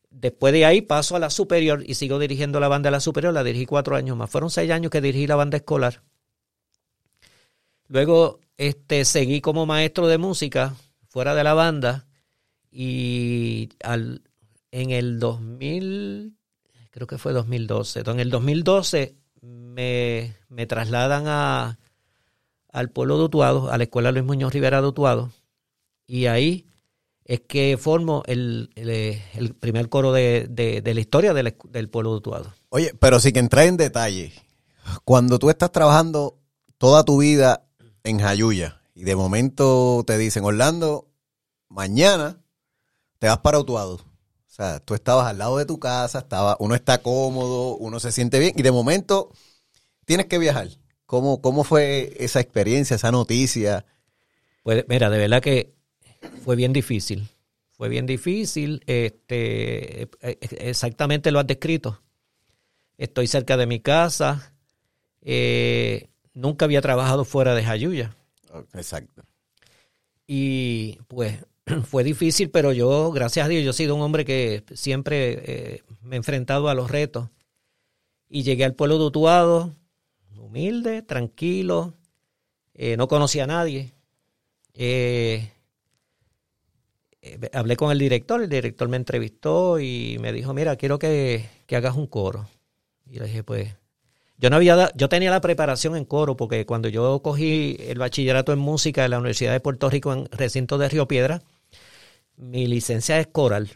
[0.09, 3.35] después de ahí paso a la superior y sigo dirigiendo la banda de la superior,
[3.35, 6.03] la dirigí cuatro años más, fueron seis años que dirigí la banda escolar.
[7.89, 10.75] Luego este, seguí como maestro de música
[11.09, 12.07] fuera de la banda
[12.71, 14.23] y al,
[14.71, 16.37] en el 2000,
[16.95, 21.81] creo que fue 2012, en el 2012 me, me trasladan a,
[22.73, 25.33] al pueblo de Utuado, a la escuela Luis Muñoz Rivera de Utuado
[26.07, 26.67] y ahí
[27.25, 31.89] es que formo el, el, primer coro de, de- de la historia de la- del
[31.89, 32.55] pueblo de Utuado.
[32.69, 34.33] Oye, pero sí que entré en detalle.
[35.05, 36.39] Cuando tú estás trabajando
[36.79, 37.65] toda tu vida
[38.05, 41.09] en Jayuya y de momento te dicen, Orlando,
[41.69, 42.37] mañana
[43.19, 43.99] te vas para Utuado.
[44.55, 48.13] O sea, tú estabas al lado de tu casa, estaba, uno está cómodo, uno se
[48.13, 49.33] siente bien y de momento
[50.05, 50.69] tienes que viajar.
[51.07, 53.85] ¿Cómo, cómo fue esa experiencia, esa noticia?
[54.63, 55.75] Pues mira, de verdad que
[56.45, 57.29] fue bien difícil.
[57.73, 58.85] Fue bien difícil.
[58.87, 62.01] Este, eh, exactamente lo has descrito.
[62.97, 64.55] Estoy cerca de mi casa.
[65.21, 68.15] Eh, nunca había trabajado fuera de Jayuya.
[68.73, 69.25] Exacto.
[70.29, 71.45] Y pues
[71.85, 75.83] fue difícil, pero yo, gracias a Dios, yo he sido un hombre que siempre eh,
[76.03, 77.31] me he enfrentado a los retos.
[78.29, 79.75] Y llegué al pueblo de Utuado,
[80.37, 81.95] humilde, tranquilo,
[82.75, 83.93] eh, no conocía a nadie.
[84.75, 85.51] Eh,
[87.53, 91.77] hablé con el director, el director me entrevistó y me dijo, mira, quiero que, que
[91.77, 92.49] hagas un coro.
[93.07, 93.75] Y le dije, pues,
[94.37, 98.53] yo no había yo tenía la preparación en coro porque cuando yo cogí el bachillerato
[98.53, 101.43] en música de la Universidad de Puerto Rico en recinto de Río Piedra,
[102.37, 103.71] mi licencia es coral.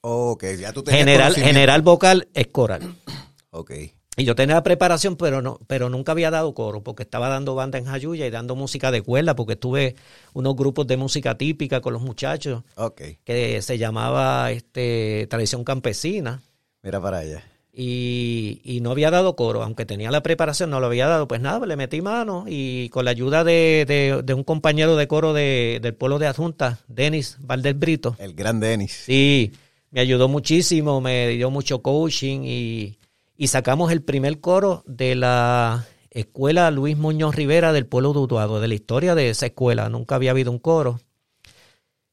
[0.00, 2.96] Ok, ya tú general general vocal es coral.
[3.54, 3.70] Ok.
[4.16, 7.54] Y yo tenía la preparación, pero no, pero nunca había dado coro, porque estaba dando
[7.54, 9.94] banda en Jayuya y dando música de cuerda, porque tuve
[10.32, 13.18] unos grupos de música típica con los muchachos, okay.
[13.24, 16.40] que se llamaba este tradición campesina.
[16.82, 21.06] Mira para allá y, no había dado coro, aunque tenía la preparación, no lo había
[21.06, 21.26] dado.
[21.26, 25.94] Pues nada, le metí mano y con la ayuda de, un compañero de coro del
[25.94, 28.16] pueblo de Adjunta, Denis Valdés Brito.
[28.18, 28.92] El gran Denis.
[29.06, 29.52] Sí,
[29.90, 32.98] me ayudó muchísimo, me dio mucho coaching y,
[33.46, 38.68] sacamos el primer coro de la escuela Luis Muñoz Rivera del pueblo de Utuado, de
[38.68, 39.88] la historia de esa escuela.
[39.88, 41.00] Nunca había habido un coro.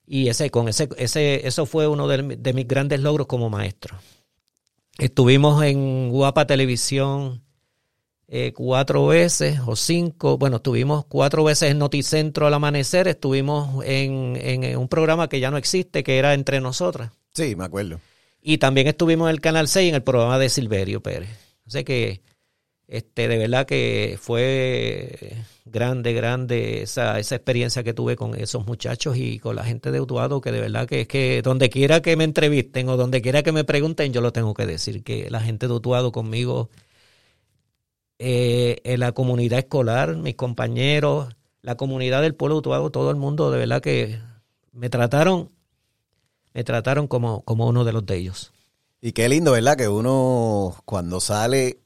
[0.08, 4.00] Y ese, con ese, ese, eso fue uno de mis grandes logros como maestro.
[5.00, 7.42] Estuvimos en Guapa Televisión
[8.28, 10.38] eh, cuatro veces o cinco.
[10.38, 13.08] Bueno, estuvimos cuatro veces en Noticentro al amanecer.
[13.08, 17.12] Estuvimos en, en, un programa que ya no existe, que era Entre Nosotras.
[17.34, 18.02] Sí, me acuerdo.
[18.42, 21.30] Y también estuvimos en el Canal 6 en el programa de Silverio Pérez.
[21.66, 22.22] Así que
[22.89, 29.15] este, de verdad que fue grande, grande esa, esa experiencia que tuve con esos muchachos
[29.15, 32.17] y con la gente de Utuado, que de verdad que es que donde quiera que
[32.17, 35.39] me entrevisten o donde quiera que me pregunten, yo lo tengo que decir, que la
[35.39, 36.71] gente de Utuado conmigo,
[38.17, 43.17] eh, en la comunidad escolar, mis compañeros, la comunidad del pueblo de Utuado, todo el
[43.17, 44.19] mundo, de verdad que
[44.71, 45.52] me trataron,
[46.56, 48.52] me trataron como, como uno de los de ellos.
[48.99, 49.78] Y qué lindo, ¿verdad?
[49.78, 51.80] Que uno cuando sale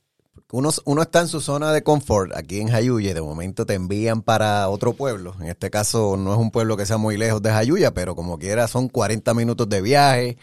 [0.53, 4.21] uno, uno está en su zona de confort aquí en Jayuya de momento te envían
[4.21, 5.35] para otro pueblo.
[5.39, 8.37] En este caso no es un pueblo que sea muy lejos de Jayuya, pero como
[8.37, 10.37] quiera son 40 minutos de viaje.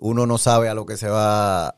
[0.00, 1.76] Uno no sabe a lo que se va,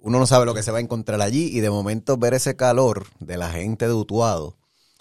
[0.00, 2.56] uno no sabe lo que se va a encontrar allí y de momento ver ese
[2.56, 4.58] calor de la gente de Utuado,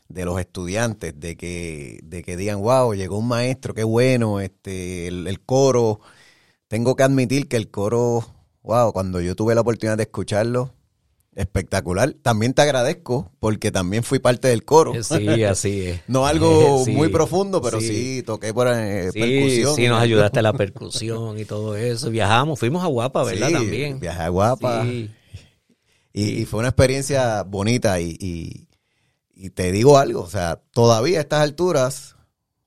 [0.07, 5.07] de los estudiantes, de que, de que digan, wow, llegó un maestro, qué bueno, este,
[5.07, 5.99] el, el coro.
[6.69, 8.25] Tengo que admitir que el coro,
[8.63, 10.76] wow, cuando yo tuve la oportunidad de escucharlo,
[11.38, 12.15] Espectacular.
[12.23, 14.93] También te agradezco porque también fui parte del coro.
[15.04, 16.02] Sí, así es.
[16.08, 19.76] no algo muy profundo, pero sí, toqué por eh, percusión.
[19.76, 22.10] Sí, nos ayudaste a la percusión y todo eso.
[22.10, 23.52] Viajamos, fuimos a Guapa, ¿verdad?
[23.52, 24.00] También.
[24.00, 24.88] Viajé a Guapa.
[26.12, 28.17] Y, fue una experiencia bonita y,
[29.36, 32.15] y, te digo algo, o sea, todavía a estas alturas,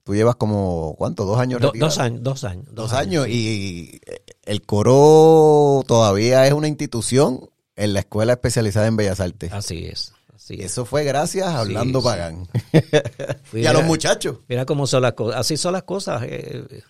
[0.05, 1.25] tú llevas como, ¿cuánto?
[1.25, 1.61] ¿Dos años?
[1.61, 2.67] dos años, dos años.
[2.73, 4.01] Dos, años, y
[4.45, 9.53] el coro todavía es una institución en la Escuela Especializada en Bellas Artes.
[9.53, 10.13] Así es.
[10.35, 12.47] Así Eso fue gracias a Orlando Pagán.
[13.53, 14.39] y a los muchachos.
[14.49, 15.41] Mira cómo son las cosas.
[15.41, 16.23] Así son las cosas.
[16.25, 16.83] Eh,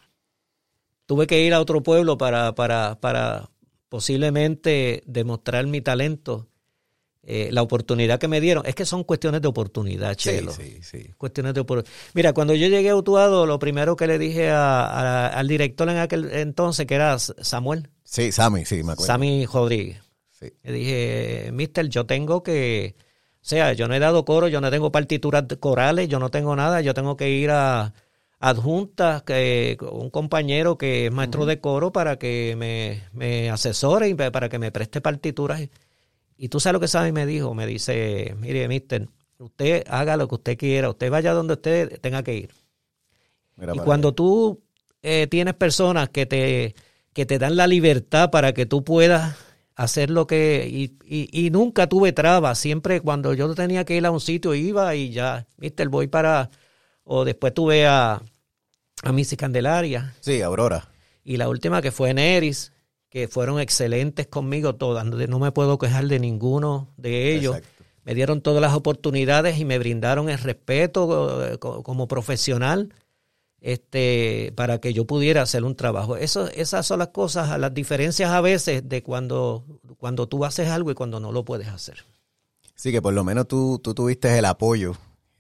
[1.07, 3.51] tuve que ir a otro pueblo para, para, para
[3.89, 6.49] posiblemente demostrar mi talento.
[7.23, 8.65] Eh, la oportunidad que me dieron.
[8.67, 10.53] Es que son cuestiones de oportunidad, Chelo.
[10.53, 11.11] Sí, sí, sí.
[11.17, 11.95] Cuestiones de oportunidad.
[12.15, 16.31] Mira, cuando yo llegué a Utuado, lo primero que le dije al director en aquel
[16.33, 17.91] entonces, que era Samuel.
[18.03, 19.07] Sí, Sammy, sí, me acuerdo.
[19.07, 20.10] Sammy Rodríguez.
[20.41, 22.95] Le dije, mister, yo tengo que,
[23.35, 26.57] o sea, yo no he dado coro, yo no tengo partituras corales, yo no tengo
[26.57, 27.93] nada, yo tengo que ir a
[28.39, 34.15] adjuntas, que un compañero que es maestro de coro para que me, me asesore y
[34.15, 35.69] para que me preste partituras.
[36.39, 40.17] Y tú sabes lo que sabe y me dijo, me dice, mire, mister, usted haga
[40.17, 42.51] lo que usted quiera, usted vaya donde usted tenga que ir.
[43.75, 44.63] y cuando tú
[45.03, 46.75] eh, tienes personas que te,
[47.13, 49.37] que te dan la libertad para que tú puedas
[49.81, 50.69] hacer lo que...
[50.71, 50.99] Y,
[51.33, 55.11] y, nunca tuve trabas, siempre cuando yo tenía que ir a un sitio iba y
[55.11, 56.51] ya, viste, voy para...
[57.03, 58.21] O después tuve a,
[59.03, 60.15] a Missy Candelaria.
[60.21, 60.91] Sí, Aurora.
[61.25, 62.73] Y la última que fue en Eris,
[63.09, 67.57] que fueron excelentes conmigo todas, no me puedo quejar de ninguno de ellos.
[68.05, 72.93] Me dieron todas las oportunidades y me brindaron el respeto eh, como profesional
[73.61, 76.17] este, para que yo pudiera hacer un trabajo.
[76.17, 79.65] Eso, esas son las cosas, las diferencias a veces de cuando,
[79.99, 82.05] cuando tú haces algo y cuando no lo puedes hacer.
[82.75, 84.97] Sí, que por lo menos tú, tú tuviste el apoyo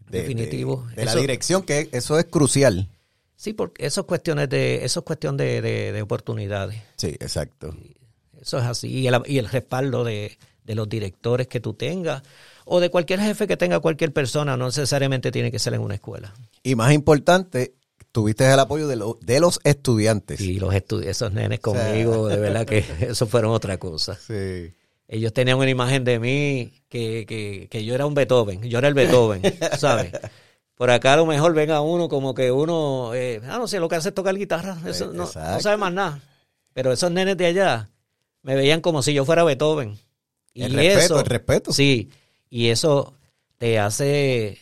[0.09, 0.87] Definitivo.
[0.95, 2.89] de, la dirección, que eso es crucial.
[3.37, 6.83] Sí, porque eso es cuestiones de, eso es cuestión de, de, de oportunidades.
[6.97, 7.75] Sí, exacto.
[8.39, 8.89] Eso es así.
[8.89, 12.23] Y el, y el respaldo de, de los directores que tú tengas
[12.65, 15.95] o de cualquier jefe que tenga cualquier persona, no necesariamente tiene que ser en una
[15.95, 16.33] escuela.
[16.63, 17.75] Y más importante,
[18.13, 20.41] tuviste el apoyo de, lo- de los estudiantes.
[20.41, 24.17] Y los estu- esos nenes conmigo, de verdad que eso fueron otra cosa.
[24.17, 24.73] Sí.
[25.09, 28.89] Ellos tenían una imagen de mí que, que, que yo era un Beethoven, yo era
[28.89, 29.43] el Beethoven,
[29.79, 30.13] ¿sabes?
[30.77, 33.89] Por acá a lo mejor venga uno como que uno, eh, ah, no sé, lo
[33.89, 36.23] que hace es tocar guitarra, eso no, no sabe más nada.
[36.73, 37.91] Pero esos nenes de allá
[38.43, 39.99] me veían como si yo fuera Beethoven.
[40.55, 41.73] Y El respeto, eso, el respeto.
[41.73, 42.09] Sí,
[42.49, 43.13] y eso
[43.59, 44.59] te hace,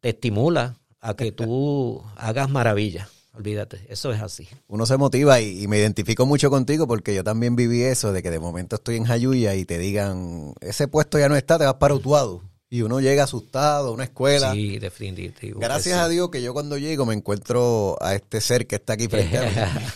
[0.00, 3.08] te estimula a que tú hagas maravillas.
[3.34, 4.48] Olvídate, eso es así.
[4.66, 8.30] Uno se motiva y, me identifico mucho contigo porque yo también viví eso de que
[8.32, 11.74] de momento estoy en Jayuya y te digan, ese puesto ya no está, te vas
[11.74, 12.42] para Utuado.
[12.70, 14.52] Y uno llega asustado a una escuela.
[14.52, 15.58] Sí, definitivo.
[15.58, 16.08] Gracias que a.
[16.08, 19.42] Dios que yo cuando llego me encuentro a este ser que está aquí frente a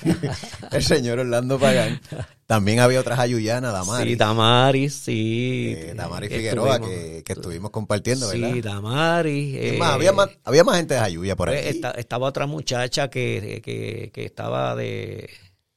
[0.04, 0.12] mí,
[0.72, 2.00] el señor Orlando Pagán.
[2.46, 4.10] También había otra jayuyana, Damari.
[4.12, 5.74] Sí, Damaris, sí.
[5.76, 8.52] eh, Damari que Figueroa, estuvimos- que, que estuvimos compartiendo, ¿verdad?
[8.52, 9.54] Sí, Damaris.
[9.58, 11.68] Eh, más, había, más, había más gente de Jayuya por pues, ahí.
[11.68, 15.28] esta- estaba otra muchacha que, que, que estaba de...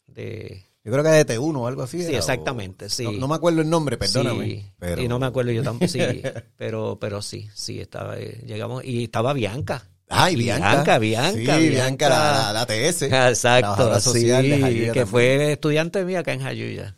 [0.08, 1.98] de Yo creo que de T1 o algo así.
[1.98, 3.04] Sí, era, o- exactamente, sí.
[3.04, 4.46] No, no me acuerdo el nombre, perdóname.
[4.46, 5.02] Sí, pero...
[5.02, 6.00] y no me acuerdo yo tampoco, sí,
[6.58, 9.90] pero, pero sí, sí, estaba, eh, llegamos, y estaba Bianca.
[10.08, 10.70] Ay, Bianca.
[10.72, 13.02] Bianca, Bianca, Sí, Bianca, la, la, la TS.
[13.02, 15.08] Exacto, sí, social de que también.
[15.08, 16.96] fue estudiante mía acá en Jayuya.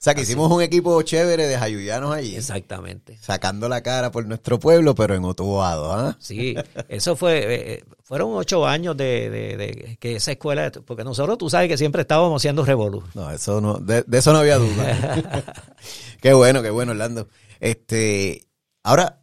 [0.00, 2.36] sea, que hicimos un equipo chévere de jayuyanos allí.
[2.36, 3.18] Exactamente.
[3.20, 6.16] Sacando la cara por nuestro pueblo, pero en Utuado, ¿ah?
[6.20, 6.54] Sí,
[6.88, 11.36] eso fue, eh, eh, fueron ocho años de, de- de que esa escuela, porque nosotros
[11.36, 13.02] tú sabes que siempre estábamos haciendo revolú.
[13.14, 15.44] No, eso no, de, de eso no había duda.
[16.22, 17.26] qué bueno, qué bueno, Orlando.
[17.58, 18.46] Este,
[18.84, 19.20] ahora,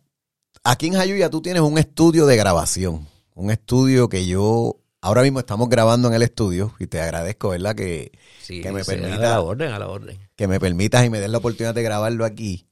[0.64, 3.08] aquí en Jayuya tú tienes un estudio de grabación.
[3.34, 7.76] Un estudio que yo, ahora mismo estamos grabando en el estudio y te agradezco, ¿verdad?
[7.76, 10.18] Que, Sí, que me sí, a la orden, a la orden.
[10.36, 12.68] que me permitas y me des la oportunidad de grabarlo aquí.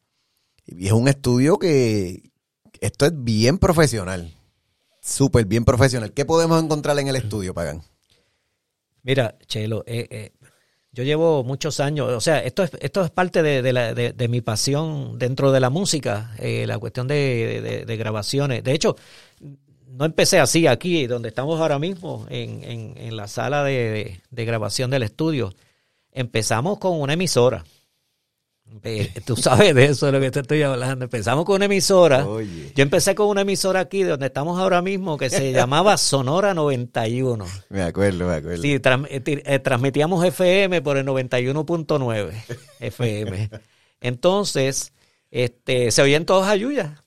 [0.65, 2.31] Y es un estudio que
[2.79, 4.33] esto es bien profesional,
[5.01, 6.11] súper bien profesional.
[6.13, 7.81] ¿Qué podemos encontrar en el estudio, Pagan?
[9.03, 10.31] Mira, Chelo, eh, eh,
[10.91, 14.13] yo llevo muchos años, o sea, esto es, esto es parte de, de la- de-
[14.13, 18.63] de mi pasión dentro de la música, eh, la cuestión de grabaciones.
[18.63, 18.95] De hecho,
[19.95, 24.21] no empecé así aquí, donde estamos ahora mismo, en, en- en la sala de, de-
[24.29, 25.53] de grabación del estudio.
[26.11, 27.63] Empezamos con una emisora.
[28.83, 31.05] Eh, Tú sabes de eso de lo que te estoy hablando.
[31.05, 32.25] Empezamos con una emisora.
[32.25, 32.71] Oye.
[32.75, 37.45] Yo empecé con una emisora aquí, donde estamos ahora mismo, que se llamaba Sonora 91.
[37.69, 38.61] Me acuerdo, me acuerdo.
[38.61, 38.81] Sí, eh,
[39.45, 42.31] eh, transmitíamos FM por el 91.9
[42.79, 43.49] FM.
[44.01, 44.91] Entonces,
[45.29, 47.02] este, se oían todos Ayuya.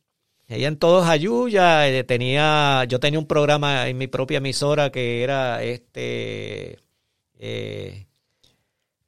[0.48, 1.88] Se oían todos Ayuya.
[1.88, 6.78] eh, tenía, yo tenía un programa en mi propia emisora que era este
[7.38, 8.06] eh,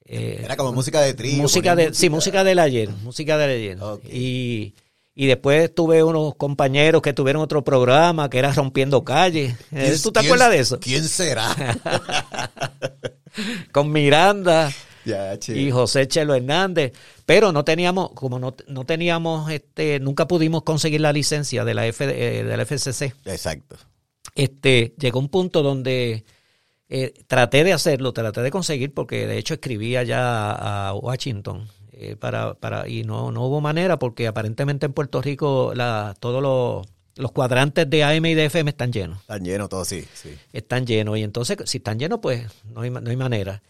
[0.04, 1.40] eh, Era como música de trío.
[1.42, 3.78] música de, sí, música del ayer, música del ayer.
[4.12, 4.74] Y,
[5.14, 9.52] y después tuve unos compañeros que tuvieron otro programa que era Rompiendo Calles.
[9.72, 10.80] Eh, ¿Quién- ¿Tú te acuerdas de eso?
[10.80, 11.54] ¿Quién será?
[13.72, 14.72] Con Miranda
[15.48, 16.92] y José Chelo Hernández.
[17.26, 21.86] Pero no teníamos, como no, no teníamos, este, nunca pudimos conseguir la licencia de la,
[21.86, 23.14] F, eh, de la FCC.
[23.24, 23.76] Exacto.
[24.34, 26.24] Este, llegó un punto donde
[26.88, 32.16] eh, traté de hacerlo, traté de conseguir, porque de hecho escribía ya a, Washington eh,
[32.16, 36.86] para, para, y no, no hubo manera, porque aparentemente en Puerto Rico la, todos los,
[37.16, 39.18] los cuadrantes de AM y de FM están llenos.
[39.20, 40.30] Están llenos todos, sí, sí.
[40.52, 41.18] Están llenos.
[41.18, 43.60] Y entonces, si están llenos, pues no hay, no hay manera.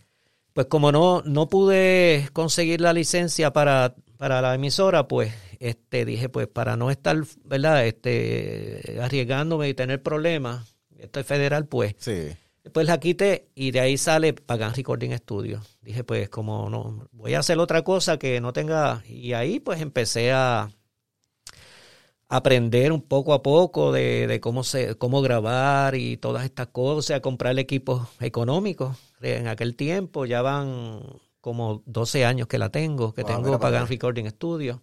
[0.59, 6.29] Pues como no, no pude conseguir la licencia para, para la emisora, pues este dije,
[6.29, 7.87] pues para no estar, ¿verdad?
[7.87, 12.31] Este, arriesgándome y tener problemas, esto es federal, pues Sí.
[12.65, 15.63] Después la quité y de ahí sale Pagan Recording Studio.
[15.81, 19.05] Dije, pues como no, voy a hacer otra cosa que no tenga...
[19.07, 20.73] Y ahí pues empecé a
[22.29, 27.17] aprender un poco a poco de, de cómo se cómo grabar y todas estas cosas,
[27.17, 28.97] a comprar equipos económicos.
[29.23, 31.01] En aquel tiempo ya van
[31.41, 33.87] como 12 años que la tengo, que Wow, tengo Pagan.
[33.89, 34.83] Recording Studio.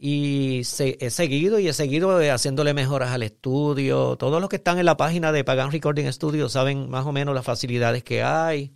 [0.00, 4.16] Y se- he seguido y he seguido eh, haciéndole mejoras al estudio.
[4.16, 7.34] Todos los que están en la página de Pagan Recording Studio saben más o menos
[7.34, 8.72] las facilidades que hay.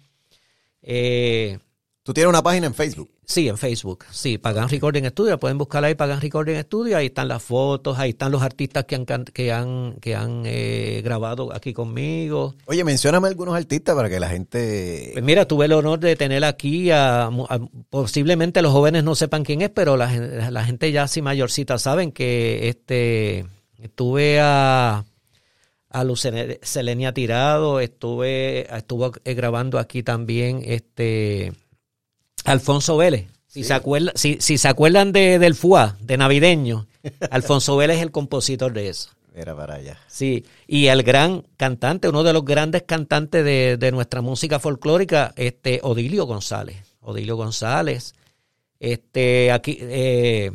[0.82, 1.59] Eh,
[2.03, 3.09] Tú tienes una página en Facebook.
[3.33, 4.05] Sí, en Facebook.
[4.11, 5.39] Sí, Pagan Recording Studio.
[5.41, 6.97] Pueden buscar ahí Pagan Recording Studio.
[6.97, 11.01] Ahí están las fotos, ahí están los artistas que han, que han, que han eh,
[11.05, 12.55] grabado aquí conmigo.
[12.66, 15.11] Oye, mencióname algunos artistas para que la gente...
[15.12, 17.61] Pues mira, tuve el honor de tener aquí a, a-
[17.91, 20.12] posiblemente los jóvenes no sepan quién es, pero la,
[20.51, 23.47] la gente ya así mayorcita saben que este
[23.95, 25.05] tuve a
[25.95, 31.53] a Lucene- Selenia Tirado, estuve, estuvo eh, grabando aquí también este
[32.45, 33.28] Alfonso Vélez.
[33.47, 36.86] Si, se acuerdan, si, si se acuerdan de, del FUA, de navideño,
[37.30, 39.11] Alfonso Vélez es el compositor de eso.
[39.34, 39.99] Era para allá.
[40.09, 45.32] Sí, y el gran cantante, uno de los grandes cantantes de, de nuestra música folclórica,
[45.36, 46.76] este Odilio González.
[47.01, 48.14] Odilio González.
[48.78, 50.51] Este, aquí, eh,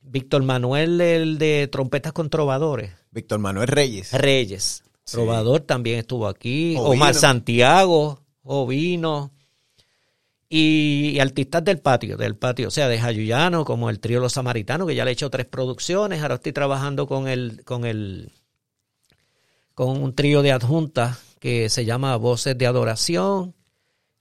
[0.00, 2.92] Víctor Manuel, el de Trompetas con Trovadores.
[3.10, 4.12] Víctor Manuel Reyes.
[4.12, 4.82] Reyes.
[5.04, 5.16] Sí.
[5.16, 6.76] Trovador también estuvo aquí.
[6.76, 6.90] Ovino.
[6.90, 9.32] Omar Santiago, Ovino.
[10.56, 14.86] Y, artistas del patio, del patio, o sea, de Jayuyano, como el trío Los Samaritanos,
[14.86, 16.22] que ya le he hecho tres producciones.
[16.22, 18.30] Ahora estoy trabajando con el, con el,
[19.74, 23.52] con un trío de adjuntas que se llama Voces de Adoración.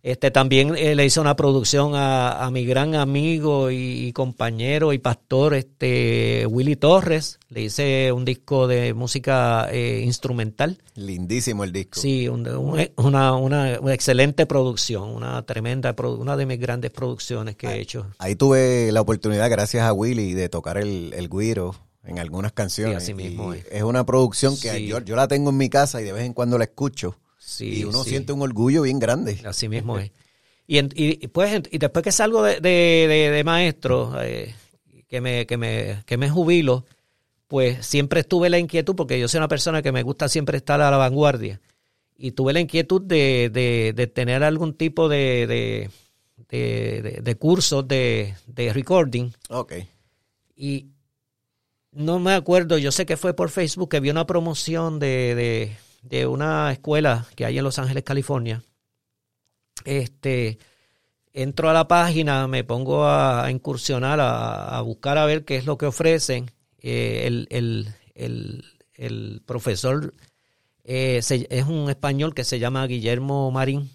[0.03, 4.91] Este también eh, le hice una producción a, a mi gran amigo y, y compañero
[4.91, 7.39] y pastor, este Willy Torres.
[7.47, 10.81] Le hice un disco de música eh, instrumental.
[10.95, 12.01] Lindísimo el disco.
[12.01, 17.55] Sí, un- un- una, una, una excelente producción, una tremenda, una de mis grandes producciones
[17.55, 18.07] que he hecho.
[18.17, 23.03] Ahí tuve la oportunidad, gracias a Willy, de tocar el, el güiro en algunas canciones.
[23.05, 23.67] Sí, así mismo Y es.
[23.71, 24.85] es una producción que Sí.
[24.87, 27.15] yo, yo la tengo en mi casa y de vez en cuando la escucho.
[27.45, 28.11] Sí, y uno sí.
[28.11, 29.39] siente un orgullo bien grande.
[29.45, 30.11] Así mismo es.
[30.65, 34.55] Y, en- y, pues, y después que salgo de, de, de- de maestro, eh,
[35.09, 36.85] que, me, que, me, que me jubilo,
[37.47, 40.81] pues siempre estuve la inquietud, porque yo soy una persona que me gusta siempre estar
[40.81, 41.59] a la vanguardia,
[42.17, 45.89] y tuve la inquietud de, de, de tener algún tipo de,
[46.47, 49.73] de, cursos de, de recording, Ok.
[50.55, 50.87] y
[51.91, 56.27] no me acuerdo, yo sé que fue por Facebook que vi una promoción de, de,
[56.27, 58.63] una escuela que hay en Los Ángeles, California.
[59.85, 60.59] Este,
[61.33, 65.77] entro a la página, me pongo a, incursionar, a, buscar a ver qué es lo
[65.77, 66.51] que ofrecen.
[66.79, 70.13] Eh, el, el, el, el profesor
[70.83, 73.89] eh, es un español que se llama Guillermo Marín.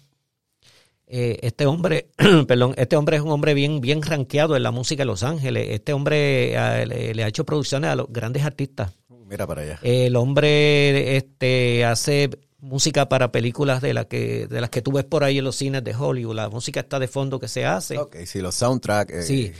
[1.11, 2.09] Eh, este hombre,
[2.47, 5.69] perdón, este hombre es un hombre bien, bien rankeado en la música de Los Ángeles.
[5.71, 6.51] Este hombre
[6.85, 8.91] le, le ha hecho producciones a los grandes artistas.
[9.29, 9.79] Mira para allá.
[9.83, 15.05] El hombre este, hace música para películas de las que de las que tú ves
[15.05, 16.35] por ahí en los cines de Hollywood.
[16.35, 17.97] La música está de fondo que se hace.
[17.97, 19.13] Ok, sí, los soundtracks.
[19.13, 19.51] eh, Sí.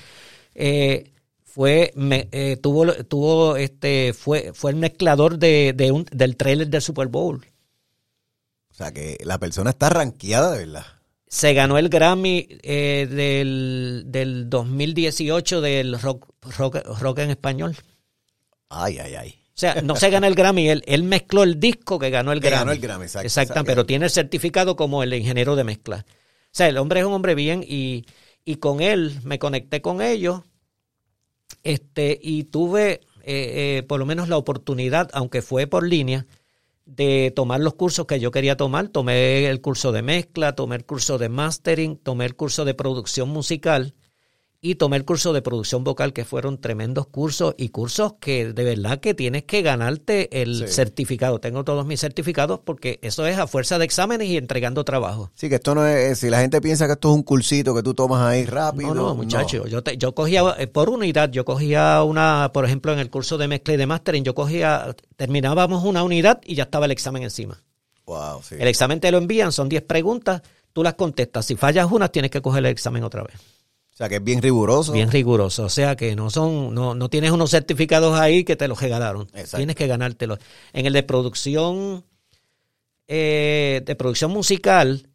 [0.55, 1.11] Eh,
[1.45, 6.67] fue, me- eh, tuvo, tuvo, este, fue, fue el mezclador de, de un, del trailer
[6.67, 7.45] del Super Bowl.
[8.71, 10.85] O sea, que la persona está rankeada, de verdad.
[11.27, 17.75] Se ganó el Grammy del, del 2018 del rock, rock, rock en español.
[18.69, 19.38] Ay, ay, ay.
[19.59, 22.39] O sea, no se gana el Grammy, él, él mezcló el disco que ganó el
[22.39, 22.59] Que Grammy.
[22.61, 23.63] ganó el Grammy, exacto, exacto.
[23.65, 26.05] pero tiene el certificado como el ingeniero de mezcla.
[26.07, 28.05] O sea, el hombre es un hombre bien y,
[28.45, 30.43] y con él me conecté con ellos
[31.63, 36.25] este, y tuve eh, eh, por lo menos la oportunidad, aunque fue por línea,
[36.85, 38.87] de tomar los cursos que yo quería tomar.
[38.87, 43.27] Tomé el curso de mezcla, tomé el curso de mastering, tomé el curso de producción
[43.27, 43.93] musical
[44.61, 48.63] y tomé el curso de producción vocal, que fueron tremendos cursos y cursos que de
[48.65, 50.73] verdad que tienes que ganarte el Sí.
[50.73, 51.39] certificado.
[51.39, 55.31] Tengo todos mis certificados porque eso es a fuerza de exámenes y entregando trabajo.
[55.35, 56.19] Sí, que esto no es.
[56.19, 58.93] Si la gente piensa que esto es un cursito que tú tomas ahí rápido.
[58.93, 59.65] No, no, muchacho.
[59.65, 63.37] Yo, te- yo cogía, eh, por unidad, yo cogía una, por ejemplo, en el curso
[63.37, 67.23] de mezcla y de mastering, yo cogía, terminábamos una unidad y ya estaba el examen
[67.23, 67.61] encima.
[68.05, 68.55] Wow, sí.
[68.59, 70.41] El examen te lo envían, son 10 preguntas,
[70.73, 71.45] tú las contestas.
[71.45, 73.35] Si fallas una, tienes que coger el examen otra vez.
[73.99, 74.93] O sea, que es bien riguroso.
[74.93, 75.65] Bien riguroso.
[75.65, 79.23] O sea que no son, no, no tienes unos certificados ahí que te los regalaron.
[79.33, 79.57] Exacto.
[79.57, 80.39] Tienes que ganártelos.
[80.71, 82.05] En el de producción,
[83.09, 85.08] eh, de producción musical,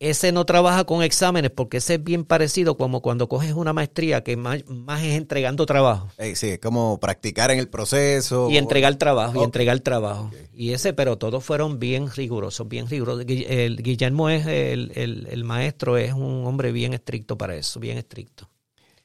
[0.00, 4.22] ese no trabaja con exámenes porque ese es bien parecido como cuando coges una maestría
[4.22, 6.08] que más, más es entregando trabajo.
[6.18, 8.48] Eh, sí, es como practicar en el proceso.
[8.48, 10.30] Y entregar trabajo, y entregar trabajo.
[10.54, 13.26] Y ese, pero todos fueron bien rigurosos, bien rigurosos.
[13.26, 18.48] Guillermo es el, el, el maestro, es un hombre bien estricto para eso, bien estricto.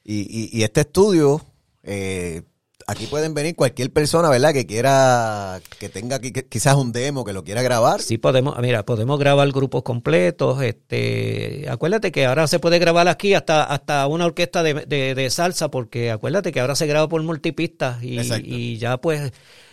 [0.04, 1.40] Y, y, y este estudio,
[1.82, 2.42] eh,
[2.86, 4.52] aquí pueden venir cualquier persona, ¿verdad?
[4.52, 8.00] Que quiera, que tenga qui- quizás un demo, que lo quiera grabar.
[8.02, 13.34] Sí podemos, mira, podemos grabar grupos completos, este, acuérdate que ahora se puede grabar aquí
[13.34, 17.22] hasta, hasta una orquesta de, de- de salsa, porque acuérdate que ahora se graba por
[17.22, 18.02] multipistas
[18.44, 19.32] y ya pues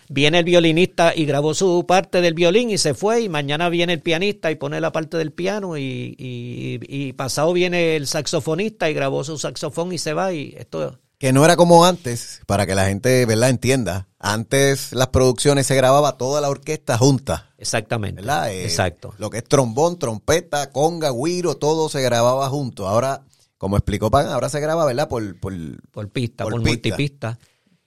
[0.10, 3.94] viene el violinista y grabó su parte del violín y se fue y mañana viene
[3.94, 8.90] el pianista y pone la parte del piano y, y, y pasado viene el saxofonista
[8.90, 12.66] y grabó su saxofón y se va y esto Que no era como antes, para
[12.66, 13.52] que la gente, ¿verdad?
[13.52, 14.08] Entienda.
[14.18, 18.52] Antes las producciones se grababa toda la orquesta junta, exactamente, ¿verdad?
[18.52, 19.14] Eh, exacto.
[19.20, 22.88] Lo que es trombón, trompeta, conga, guiro, todo se grababa junto.
[22.88, 23.22] Ahora,
[23.60, 25.08] como explicó Pan, ahora se graba, ¿verdad?
[25.08, 25.54] Por, por
[25.92, 26.72] por pista, Por por, pista.
[26.90, 27.40] multipista.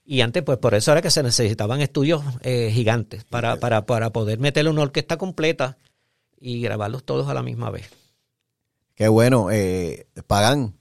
[0.05, 4.11] Y antes, pues por eso era que se necesitaban estudios eh, gigantes para, para, para
[4.11, 5.77] poder meterle una orquesta completa
[6.39, 7.89] y grabarlos todos a la misma vez.
[8.93, 9.51] Qué bueno.
[9.51, 10.75] Eh, Pagan,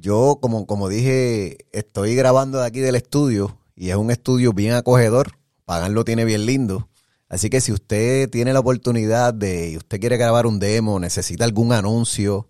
[0.00, 4.74] yo como, como dije, estoy grabando de aquí del estudio y es un estudio bien
[4.74, 5.32] acogedor.
[5.64, 6.88] Pagan lo tiene bien lindo.
[7.28, 11.44] Así que si usted tiene la oportunidad de, y usted quiere grabar un demo, necesita
[11.44, 12.48] algún anuncio,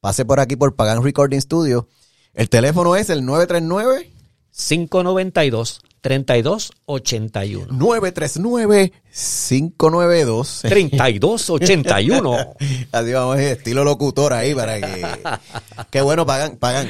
[0.00, 1.88] pase por aquí por Pagan Recording Studio.
[2.32, 4.12] El teléfono es el 939
[4.52, 7.66] 592 3281.
[7.76, 12.54] 939 592 3281.
[12.92, 15.04] Así vamos, estilo locutor ahí para que.
[15.90, 16.88] Qué bueno, pagan, pagan.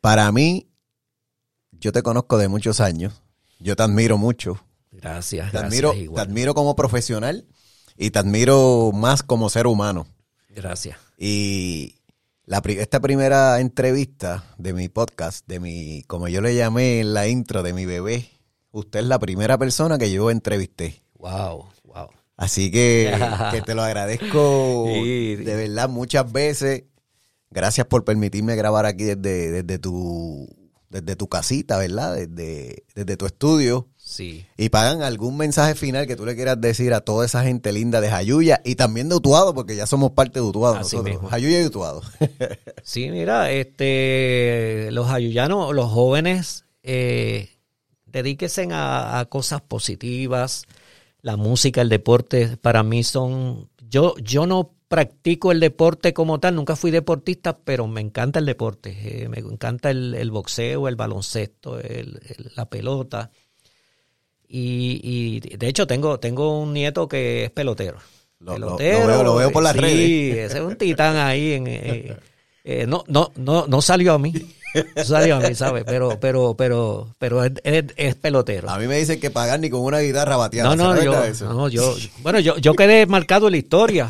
[0.00, 0.68] Para mí,
[1.72, 3.14] yo te conozco de muchos años.
[3.60, 4.60] Yo te admiro mucho.
[4.92, 5.62] Gracias, Te gracias.
[5.64, 6.14] admiro, igual.
[6.26, 7.46] te admiro como profesional
[7.96, 10.06] y te admiro más como ser humano.
[10.50, 10.98] Gracias.
[11.18, 11.94] Y
[12.44, 17.14] la, pri- esta primera entrevista de mi podcast, de mi, como yo le llamé en
[17.14, 18.28] la intro de mi bebé,
[18.78, 21.02] usted es la primera persona que yo entrevisté.
[21.18, 22.08] Wow, wow.
[22.36, 23.12] Así que,
[23.52, 25.36] que te lo agradezco Sí.
[25.36, 26.84] de verdad muchas veces.
[27.50, 30.48] Gracias por permitirme grabar aquí desde, desde tu
[30.90, 32.14] desde tu casita, ¿verdad?
[32.14, 33.88] Desde, desde tu estudio.
[33.96, 34.46] Sí.
[34.56, 38.00] Y pagan algún mensaje final que tú le quieras decir a toda esa gente linda
[38.00, 41.14] de Jayuya y también de Utuado, porque ya somos parte de Utuado Así nosotros.
[41.16, 41.28] mismo.
[41.28, 42.02] Jayuya y Utuado.
[42.84, 47.48] Sí, mira, este, los ayuyanos, los jóvenes, eh,
[48.22, 50.64] dedíquense a, a cosas positivas.
[51.22, 53.68] La música, el deporte, para mí son.
[53.88, 58.46] Yo, yo no practico el deporte como tal, nunca fui deportista, pero me encanta el
[58.46, 58.96] deporte.
[59.24, 63.30] eh, me encanta el, el boxeo, el baloncesto, el- el- la pelota.
[64.46, 67.98] Y, y de hecho, tengo, tengo un nieto que es pelotero.
[68.40, 69.06] Lo- lo- lo pelotero.
[69.08, 70.50] veo- lo veo por las sí, redes.
[70.50, 71.52] ese es un titán ahí.
[71.54, 72.16] En, eh,
[72.64, 74.32] eh, no, no, no, no salió a mí.
[74.96, 75.84] No salió a mí, ¿sabes?
[75.84, 78.70] Pero, pero, pero, pero es, pelotero.
[78.70, 80.74] A mí me dicen que pagan ni con una guitarra bateada.
[80.74, 84.08] No, no, ¿será yo, no, yo, bueno, yo, yo quedé marcado en la historia,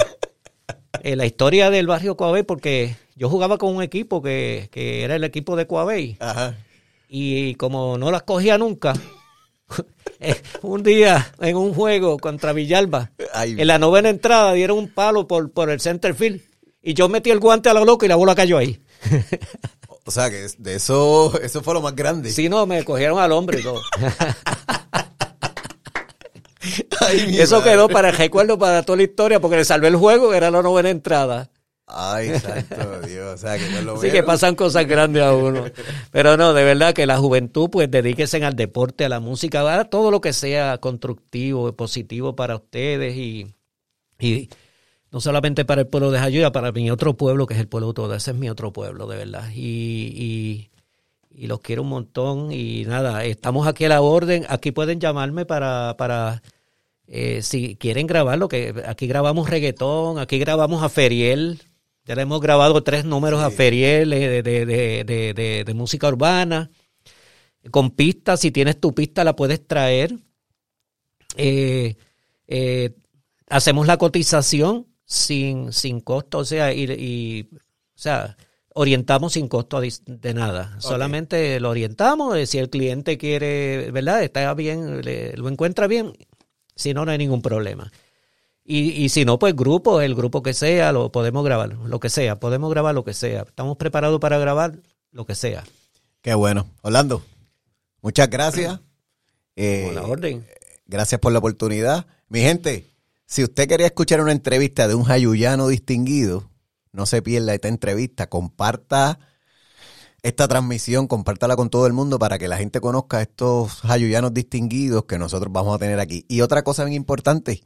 [1.02, 5.16] en la historia del barrio Coabey, porque yo jugaba con un equipo que, que era
[5.16, 6.56] el equipo de Coabey, Ajá.
[7.08, 8.94] y como no las cogía nunca,
[10.20, 13.56] eh, un día en un juego contra Villalba, Ay.
[13.58, 16.40] en la novena entrada dieron un palo por, por el center field,
[16.84, 18.80] y yo metí el guante a la loca y la bola cayó ahí.
[20.06, 22.30] O sea que de eso, eso fue lo más grande.
[22.30, 23.80] Si no, me cogieron al hombre y todo.
[27.00, 27.72] Ay, Eso madre.
[27.72, 30.62] quedó para el recuerdo para toda la historia, porque le salvé el juego, era la
[30.62, 31.50] novena entrada.
[31.86, 33.34] Ay, santo Dios.
[33.34, 35.64] O sea que por lo Así que pasan cosas grandes a uno.
[36.10, 39.84] Pero no, de verdad que la juventud, pues dedíquense al deporte, a la música, a
[39.84, 43.54] todo lo que sea constructivo, positivo para ustedes y,
[44.18, 44.48] y
[45.14, 47.86] no solamente para el pueblo de Jayuya, para mi otro pueblo, que es el pueblo
[47.86, 48.14] de todo.
[48.16, 49.48] Ese es mi otro pueblo, de verdad.
[49.54, 50.70] Y, y,
[51.30, 52.50] y los quiero un montón.
[52.50, 54.44] Y nada, estamos aquí a la orden.
[54.48, 56.42] Aquí pueden llamarme para, para
[57.06, 61.62] eh, si quieren grabarlo, que aquí grabamos reggaetón, aquí grabamos a Feriel.
[62.06, 65.74] Ya le hemos grabado tres números a Feriel eh, de, de, de, de, de- de
[65.74, 66.72] música urbana.
[67.70, 70.18] Con pistas, si tienes tu pista, la puedes traer.
[71.36, 71.94] Eh,
[72.48, 72.90] eh,
[73.48, 77.58] hacemos la cotización sin, sin costo, o sea, y, y, o
[77.94, 78.36] sea,
[78.74, 80.76] orientamos sin costo de, nada.
[80.80, 84.22] Solamente lo orientamos, si el cliente quiere, ¿verdad?
[84.22, 86.12] Está bien, le- lo encuentra bien,
[86.74, 87.92] si no, no hay ningún problema.
[88.64, 92.08] Y, y si no, pues grupo, el grupo que sea, lo podemos grabar, lo que
[92.08, 93.42] sea, podemos grabar lo que sea.
[93.42, 94.76] Estamos preparados para grabar
[95.12, 95.64] lo que sea.
[96.22, 96.66] Qué bueno.
[96.80, 97.22] Orlando,
[98.00, 98.80] muchas gracias.
[99.54, 100.46] Eh, Con la orden.
[100.86, 102.06] Gracias por la oportunidad.
[102.28, 102.86] Mi gente,
[103.26, 106.50] si usted quería escuchar una entrevista de un jayuyano distinguido,
[106.92, 108.28] no se pierda esta entrevista.
[108.28, 109.18] Comparta
[110.22, 115.04] esta transmisión, compártala con todo el mundo para que la gente conozca estos jayuyanos distinguidos
[115.04, 116.24] que nosotros vamos a tener aquí.
[116.28, 117.62] Y otra cosa bien importante,